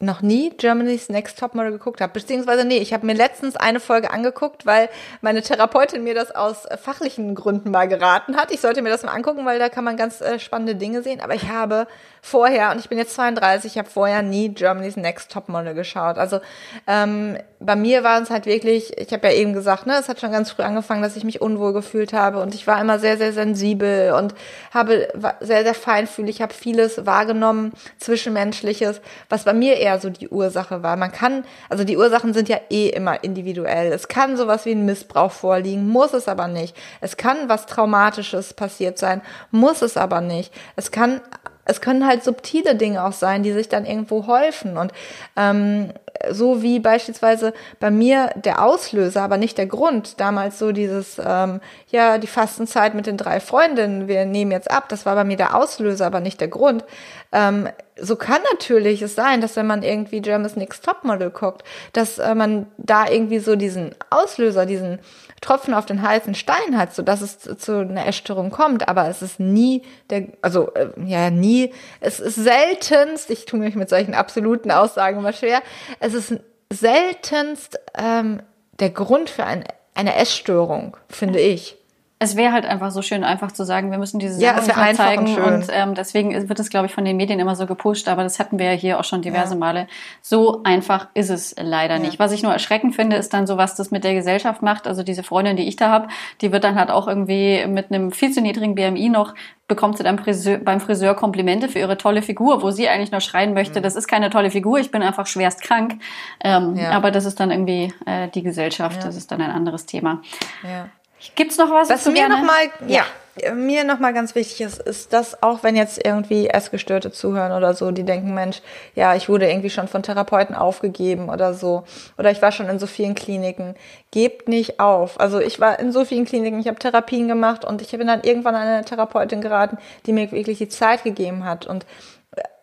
noch 0.00 0.22
nie 0.22 0.50
Germany's 0.50 1.08
Next 1.08 1.40
Topmodel 1.40 1.72
geguckt 1.72 2.00
habe. 2.00 2.12
Beziehungsweise, 2.12 2.64
nee, 2.64 2.78
ich 2.78 2.92
habe 2.92 3.04
mir 3.04 3.14
letztens 3.14 3.56
eine 3.56 3.80
Folge 3.80 4.12
angeguckt, 4.12 4.64
weil 4.64 4.88
meine 5.22 5.42
Therapeutin 5.42 6.04
mir 6.04 6.14
das 6.14 6.30
aus 6.30 6.66
äh, 6.66 6.76
fachlichen 6.76 7.34
Gründen 7.34 7.72
mal 7.72 7.88
geraten 7.88 8.36
hat. 8.36 8.52
Ich 8.52 8.60
sollte 8.60 8.80
mir 8.80 8.90
das 8.90 9.02
mal 9.02 9.12
angucken, 9.12 9.44
weil 9.44 9.58
da 9.58 9.68
kann 9.68 9.82
man 9.82 9.96
ganz 9.96 10.20
äh, 10.20 10.38
spannende 10.38 10.76
Dinge 10.76 11.02
sehen. 11.02 11.20
Aber 11.20 11.34
ich 11.34 11.48
habe 11.48 11.88
vorher, 12.22 12.70
und 12.70 12.78
ich 12.78 12.88
bin 12.88 12.98
jetzt 12.98 13.14
32, 13.14 13.72
ich 13.72 13.78
habe 13.78 13.90
vorher 13.90 14.22
nie 14.22 14.50
Germany's 14.50 14.96
Next 14.96 15.32
Topmodel 15.32 15.74
geschaut. 15.74 16.16
Also 16.16 16.40
ähm, 16.86 17.36
bei 17.60 17.74
mir 17.74 18.04
war 18.04 18.20
es 18.22 18.30
halt 18.30 18.46
wirklich, 18.46 18.96
ich 18.98 19.12
habe 19.12 19.26
ja 19.28 19.34
eben 19.34 19.52
gesagt, 19.52 19.86
ne, 19.86 19.96
es 19.98 20.08
hat 20.08 20.20
schon 20.20 20.30
ganz 20.30 20.50
früh 20.50 20.62
angefangen, 20.62 21.02
dass 21.02 21.16
ich 21.16 21.24
mich 21.24 21.40
unwohl 21.40 21.72
gefühlt 21.72 22.12
habe 22.12 22.40
und 22.40 22.54
ich 22.54 22.66
war 22.66 22.80
immer 22.80 22.98
sehr, 22.98 23.16
sehr 23.16 23.32
sensibel 23.32 24.12
und 24.12 24.34
habe 24.72 25.08
sehr, 25.40 25.64
sehr 25.64 25.74
feinfühlig, 25.74 26.40
habe 26.40 26.54
vieles 26.54 27.04
wahrgenommen, 27.04 27.72
Zwischenmenschliches, 27.98 29.00
was 29.28 29.44
bei 29.44 29.52
mir 29.52 29.76
eher 29.76 29.87
so 29.96 30.10
die 30.10 30.28
Ursache 30.28 30.82
war. 30.82 30.96
Man 30.96 31.12
kann, 31.12 31.44
also 31.68 31.84
die 31.84 31.96
Ursachen 31.96 32.34
sind 32.34 32.48
ja 32.48 32.58
eh 32.68 32.88
immer 32.88 33.24
individuell. 33.24 33.92
Es 33.92 34.08
kann 34.08 34.36
sowas 34.36 34.66
wie 34.66 34.72
ein 34.72 34.84
Missbrauch 34.84 35.32
vorliegen, 35.32 35.88
muss 35.88 36.12
es 36.12 36.28
aber 36.28 36.48
nicht. 36.48 36.76
Es 37.00 37.16
kann 37.16 37.48
was 37.48 37.66
Traumatisches 37.66 38.52
passiert 38.52 38.98
sein, 38.98 39.22
muss 39.50 39.80
es 39.80 39.96
aber 39.96 40.20
nicht. 40.20 40.52
Es 40.76 40.90
kann 40.90 41.20
es 41.68 41.80
können 41.82 42.06
halt 42.06 42.24
subtile 42.24 42.74
Dinge 42.74 43.04
auch 43.04 43.12
sein, 43.12 43.42
die 43.42 43.52
sich 43.52 43.68
dann 43.68 43.84
irgendwo 43.84 44.26
häufen. 44.26 44.78
Und 44.78 44.92
ähm, 45.36 45.92
so 46.30 46.62
wie 46.62 46.80
beispielsweise 46.80 47.52
bei 47.78 47.90
mir 47.90 48.30
der 48.36 48.64
Auslöser, 48.64 49.22
aber 49.22 49.36
nicht 49.36 49.58
der 49.58 49.66
Grund, 49.66 50.18
damals 50.18 50.58
so 50.58 50.72
dieses, 50.72 51.20
ähm, 51.24 51.60
ja, 51.90 52.16
die 52.16 52.26
Fastenzeit 52.26 52.94
mit 52.94 53.06
den 53.06 53.18
drei 53.18 53.38
Freundinnen, 53.38 54.08
wir 54.08 54.24
nehmen 54.24 54.50
jetzt 54.50 54.70
ab, 54.70 54.88
das 54.88 55.04
war 55.04 55.14
bei 55.14 55.24
mir 55.24 55.36
der 55.36 55.54
Auslöser, 55.54 56.06
aber 56.06 56.20
nicht 56.20 56.40
der 56.40 56.48
Grund. 56.48 56.84
Ähm, 57.32 57.68
so 58.00 58.16
kann 58.16 58.40
natürlich 58.52 59.02
es 59.02 59.14
sein, 59.14 59.42
dass 59.42 59.56
wenn 59.56 59.66
man 59.66 59.82
irgendwie 59.82 60.22
Germany's 60.22 60.56
Next 60.56 60.84
Topmodel 60.84 61.30
guckt, 61.30 61.64
dass 61.92 62.18
äh, 62.18 62.34
man 62.34 62.66
da 62.78 63.08
irgendwie 63.08 63.40
so 63.40 63.56
diesen 63.56 63.94
Auslöser, 64.08 64.64
diesen 64.64 65.00
Tropfen 65.40 65.74
auf 65.74 65.86
den 65.86 66.02
heißen 66.02 66.34
Stein 66.34 66.76
hat, 66.76 66.94
so 66.94 67.02
dass 67.02 67.20
es 67.20 67.38
zu, 67.38 67.56
zu 67.56 67.78
einer 67.80 68.06
Essstörung 68.06 68.50
kommt. 68.50 68.88
Aber 68.88 69.08
es 69.08 69.22
ist 69.22 69.40
nie 69.40 69.82
der, 70.10 70.28
also 70.42 70.72
äh, 70.74 70.90
ja 71.04 71.30
nie. 71.30 71.72
Es 72.00 72.20
ist 72.20 72.36
seltenst. 72.36 73.30
Ich 73.30 73.44
tue 73.46 73.60
mich 73.60 73.74
mit 73.74 73.88
solchen 73.88 74.14
absoluten 74.14 74.70
Aussagen 74.70 75.18
immer 75.18 75.32
schwer. 75.32 75.62
Es 76.00 76.14
ist 76.14 76.34
seltenst 76.70 77.78
ähm, 77.96 78.42
der 78.78 78.90
Grund 78.90 79.30
für 79.30 79.44
ein, 79.44 79.64
eine 79.94 80.16
Essstörung, 80.16 80.96
finde 81.08 81.40
ich 81.40 81.77
es 82.20 82.36
wäre 82.36 82.52
halt 82.52 82.66
einfach 82.66 82.90
so 82.90 83.00
schön, 83.00 83.22
einfach 83.22 83.52
zu 83.52 83.64
sagen, 83.64 83.90
wir 83.92 83.98
müssen 83.98 84.18
diese 84.18 84.34
Sachen 84.34 84.66
ja, 84.66 84.92
zeigen. 84.94 85.36
Und, 85.36 85.52
und 85.52 85.66
ähm, 85.70 85.94
deswegen 85.94 86.48
wird 86.48 86.58
es, 86.58 86.68
glaube 86.68 86.86
ich, 86.86 86.92
von 86.92 87.04
den 87.04 87.16
Medien 87.16 87.38
immer 87.38 87.54
so 87.54 87.66
gepusht, 87.66 88.08
aber 88.08 88.24
das 88.24 88.40
hatten 88.40 88.58
wir 88.58 88.66
ja 88.66 88.72
hier 88.72 88.98
auch 88.98 89.04
schon 89.04 89.22
diverse 89.22 89.54
ja. 89.54 89.58
Male. 89.58 89.86
So 90.20 90.62
einfach 90.64 91.08
ist 91.14 91.30
es 91.30 91.54
leider 91.58 91.96
ja. 91.96 92.00
nicht. 92.00 92.18
Was 92.18 92.32
ich 92.32 92.42
nur 92.42 92.52
erschreckend 92.52 92.96
finde, 92.96 93.16
ist 93.16 93.32
dann 93.32 93.46
so, 93.46 93.56
was 93.56 93.76
das 93.76 93.92
mit 93.92 94.02
der 94.02 94.14
Gesellschaft 94.14 94.62
macht. 94.62 94.88
Also 94.88 95.04
diese 95.04 95.22
Freundin, 95.22 95.56
die 95.56 95.68
ich 95.68 95.76
da 95.76 95.90
habe, 95.90 96.08
die 96.40 96.50
wird 96.50 96.64
dann 96.64 96.74
halt 96.74 96.90
auch 96.90 97.06
irgendwie 97.06 97.64
mit 97.68 97.92
einem 97.92 98.10
viel 98.10 98.32
zu 98.32 98.40
niedrigen 98.40 98.74
BMI 98.74 99.10
noch 99.10 99.34
bekommt 99.68 99.98
sie 99.98 100.02
dann 100.02 100.18
Friseur, 100.18 100.56
beim 100.58 100.80
Friseur 100.80 101.14
Komplimente 101.14 101.68
für 101.68 101.78
ihre 101.78 101.98
tolle 101.98 102.22
Figur, 102.22 102.62
wo 102.62 102.70
sie 102.70 102.88
eigentlich 102.88 103.12
nur 103.12 103.20
schreien 103.20 103.52
möchte, 103.52 103.80
mhm. 103.80 103.82
das 103.82 103.96
ist 103.96 104.08
keine 104.08 104.30
tolle 104.30 104.50
Figur, 104.50 104.78
ich 104.78 104.90
bin 104.90 105.02
einfach 105.02 105.26
schwerst 105.26 105.60
krank. 105.60 106.00
Ähm, 106.42 106.74
ja. 106.74 106.92
Aber 106.92 107.10
das 107.10 107.26
ist 107.26 107.38
dann 107.38 107.50
irgendwie 107.50 107.92
äh, 108.06 108.28
die 108.28 108.42
Gesellschaft, 108.42 108.96
ja. 108.96 109.06
das 109.06 109.16
ist 109.16 109.30
dann 109.30 109.42
ein 109.42 109.50
anderes 109.50 109.84
Thema. 109.84 110.22
Ja. 110.64 110.88
Gibt's 111.34 111.56
noch 111.58 111.70
was? 111.70 111.88
Was 111.90 112.06
mir 112.06 112.28
nochmal, 112.28 112.70
ja, 112.86 113.04
ja, 113.42 113.54
mir 113.54 113.84
nochmal 113.84 114.12
ganz 114.12 114.34
wichtig 114.34 114.60
ist, 114.60 114.80
ist, 114.80 115.12
dass 115.12 115.42
auch 115.42 115.62
wenn 115.62 115.76
jetzt 115.76 116.04
irgendwie 116.04 116.48
Essgestörte 116.48 117.12
zuhören 117.12 117.52
oder 117.52 117.74
so, 117.74 117.90
die 117.90 118.04
denken, 118.04 118.34
Mensch, 118.34 118.60
ja, 118.94 119.14
ich 119.14 119.28
wurde 119.28 119.48
irgendwie 119.48 119.70
schon 119.70 119.88
von 119.88 120.02
Therapeuten 120.02 120.54
aufgegeben 120.54 121.28
oder 121.28 121.54
so, 121.54 121.84
oder 122.16 122.30
ich 122.30 122.42
war 122.42 122.52
schon 122.52 122.68
in 122.68 122.78
so 122.78 122.86
vielen 122.86 123.14
Kliniken, 123.14 123.74
gebt 124.10 124.48
nicht 124.48 124.80
auf. 124.80 125.20
Also 125.20 125.40
ich 125.40 125.60
war 125.60 125.78
in 125.78 125.92
so 125.92 126.04
vielen 126.04 126.24
Kliniken, 126.24 126.60
ich 126.60 126.68
habe 126.68 126.78
Therapien 126.78 127.28
gemacht 127.28 127.64
und 127.64 127.82
ich 127.82 127.90
bin 127.90 128.06
dann 128.06 128.22
irgendwann 128.22 128.54
an 128.54 128.66
eine 128.66 128.84
Therapeutin 128.84 129.40
geraten, 129.40 129.78
die 130.06 130.12
mir 130.12 130.30
wirklich 130.32 130.58
die 130.58 130.68
Zeit 130.68 131.04
gegeben 131.04 131.44
hat 131.44 131.66
und 131.66 131.84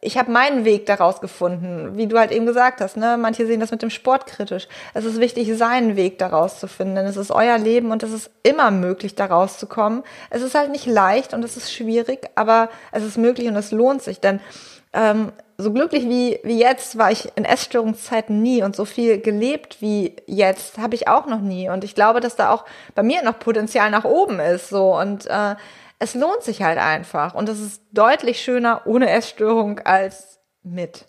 ich 0.01 0.17
habe 0.17 0.31
meinen 0.31 0.65
Weg 0.65 0.85
daraus 0.85 1.19
gefunden, 1.19 1.97
wie 1.97 2.07
du 2.07 2.19
halt 2.19 2.31
eben 2.31 2.45
gesagt 2.45 2.81
hast. 2.81 2.95
Ne? 2.95 3.17
Manche 3.17 3.47
sehen 3.47 3.59
das 3.59 3.71
mit 3.71 3.81
dem 3.81 3.89
Sport 3.89 4.27
kritisch. 4.27 4.67
Es 4.93 5.03
ist 5.03 5.19
wichtig, 5.19 5.51
seinen 5.57 5.95
Weg 5.95 6.19
daraus 6.19 6.59
zu 6.59 6.67
finden. 6.67 6.95
Denn 6.95 7.05
es 7.05 7.17
ist 7.17 7.31
euer 7.31 7.57
Leben 7.57 7.91
und 7.91 8.03
es 8.03 8.11
ist 8.11 8.29
immer 8.43 8.69
möglich, 8.71 9.15
daraus 9.15 9.57
zu 9.57 9.65
kommen. 9.65 10.03
Es 10.29 10.41
ist 10.41 10.55
halt 10.55 10.71
nicht 10.71 10.85
leicht 10.85 11.33
und 11.33 11.43
es 11.43 11.57
ist 11.57 11.73
schwierig, 11.73 12.29
aber 12.35 12.69
es 12.91 13.03
ist 13.03 13.17
möglich 13.17 13.47
und 13.47 13.55
es 13.55 13.71
lohnt 13.71 14.03
sich. 14.03 14.19
Denn 14.19 14.39
ähm, 14.93 15.31
so 15.57 15.71
glücklich 15.71 16.03
wie, 16.03 16.39
wie 16.43 16.59
jetzt 16.59 16.97
war 16.97 17.11
ich 17.11 17.29
in 17.35 17.45
Essstörungszeiten 17.45 18.41
nie 18.41 18.63
und 18.63 18.75
so 18.75 18.85
viel 18.85 19.19
gelebt 19.19 19.81
wie 19.81 20.15
jetzt 20.25 20.77
habe 20.77 20.95
ich 20.95 21.07
auch 21.07 21.25
noch 21.25 21.41
nie. 21.41 21.69
Und 21.69 21.83
ich 21.83 21.95
glaube, 21.95 22.19
dass 22.19 22.35
da 22.35 22.51
auch 22.51 22.65
bei 22.93 23.03
mir 23.03 23.23
noch 23.23 23.39
Potenzial 23.39 23.89
nach 23.89 24.05
oben 24.05 24.39
ist. 24.39 24.69
So 24.69 24.97
und 24.97 25.25
äh, 25.27 25.55
es 25.99 26.13
lohnt 26.13 26.43
sich 26.43 26.62
halt 26.62 26.77
einfach. 26.77 27.34
Und 27.34 27.49
es 27.49 27.60
ist 27.60 27.81
deutlich 27.91 28.41
schöner 28.41 28.81
ohne 28.86 29.10
Essstörung 29.10 29.79
als 29.79 30.39
mit. 30.63 31.05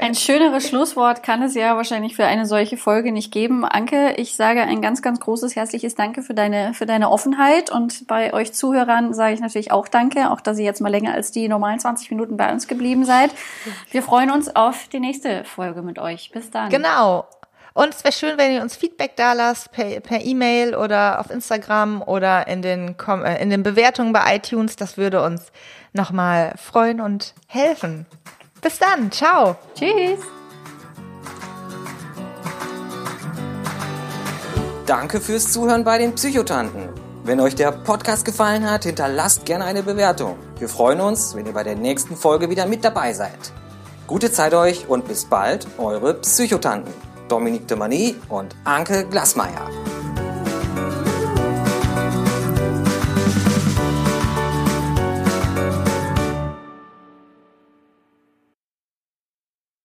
ein 0.00 0.14
schöneres 0.14 0.68
Schlusswort 0.68 1.22
kann 1.22 1.42
es 1.42 1.54
ja 1.54 1.76
wahrscheinlich 1.76 2.14
für 2.14 2.24
eine 2.24 2.46
solche 2.46 2.76
Folge 2.76 3.12
nicht 3.12 3.32
geben. 3.32 3.64
Anke, 3.64 4.14
ich 4.16 4.36
sage 4.36 4.62
ein 4.62 4.80
ganz, 4.80 5.02
ganz 5.02 5.20
großes 5.20 5.56
herzliches 5.56 5.94
Danke 5.94 6.22
für 6.22 6.34
deine, 6.34 6.74
für 6.74 6.86
deine 6.86 7.10
Offenheit 7.10 7.70
und 7.70 8.06
bei 8.06 8.32
euch 8.32 8.52
Zuhörern 8.52 9.14
sage 9.14 9.34
ich 9.34 9.40
natürlich 9.40 9.72
auch 9.72 9.88
Danke, 9.88 10.30
auch 10.30 10.40
dass 10.40 10.58
ihr 10.58 10.64
jetzt 10.64 10.80
mal 10.80 10.90
länger 10.90 11.12
als 11.12 11.32
die 11.32 11.48
normalen 11.48 11.80
20 11.80 12.10
Minuten 12.10 12.36
bei 12.36 12.52
uns 12.52 12.68
geblieben 12.68 13.04
seid. 13.04 13.30
Wir 13.90 14.02
freuen 14.02 14.30
uns 14.30 14.54
auf 14.54 14.88
die 14.88 15.00
nächste 15.00 15.44
Folge 15.44 15.82
mit 15.82 15.98
euch. 15.98 16.30
Bis 16.32 16.50
dann. 16.50 16.70
Genau. 16.70 17.26
Und 17.76 17.92
es 17.92 18.04
wäre 18.04 18.12
schön, 18.12 18.38
wenn 18.38 18.52
ihr 18.52 18.62
uns 18.62 18.74
Feedback 18.74 19.16
da 19.16 19.34
lasst 19.34 19.70
per, 19.70 20.00
per 20.00 20.24
E-Mail 20.24 20.74
oder 20.74 21.20
auf 21.20 21.28
Instagram 21.28 22.00
oder 22.00 22.48
in 22.48 22.62
den, 22.62 22.96
äh, 23.06 23.42
in 23.42 23.50
den 23.50 23.62
Bewertungen 23.62 24.14
bei 24.14 24.34
iTunes. 24.34 24.76
Das 24.76 24.96
würde 24.96 25.22
uns 25.22 25.42
nochmal 25.92 26.54
freuen 26.56 27.02
und 27.02 27.34
helfen. 27.46 28.06
Bis 28.62 28.78
dann. 28.78 29.12
Ciao. 29.12 29.56
Tschüss. 29.74 30.20
Danke 34.86 35.20
fürs 35.20 35.52
Zuhören 35.52 35.84
bei 35.84 35.98
den 35.98 36.14
Psychotanten. 36.14 36.88
Wenn 37.24 37.40
euch 37.40 37.56
der 37.56 37.72
Podcast 37.72 38.24
gefallen 38.24 38.70
hat, 38.70 38.84
hinterlasst 38.84 39.44
gerne 39.44 39.66
eine 39.66 39.82
Bewertung. 39.82 40.38
Wir 40.58 40.70
freuen 40.70 41.02
uns, 41.02 41.36
wenn 41.36 41.44
ihr 41.44 41.52
bei 41.52 41.62
der 41.62 41.76
nächsten 41.76 42.16
Folge 42.16 42.48
wieder 42.48 42.64
mit 42.64 42.82
dabei 42.82 43.12
seid. 43.12 43.52
Gute 44.06 44.32
Zeit 44.32 44.54
euch 44.54 44.88
und 44.88 45.06
bis 45.06 45.26
bald, 45.26 45.66
eure 45.76 46.14
Psychotanten. 46.14 47.05
Dominique 47.28 47.66
de 47.66 47.76
Mani 47.76 48.16
und 48.28 48.54
Anke 48.64 49.06
Glasmeier. 49.06 49.70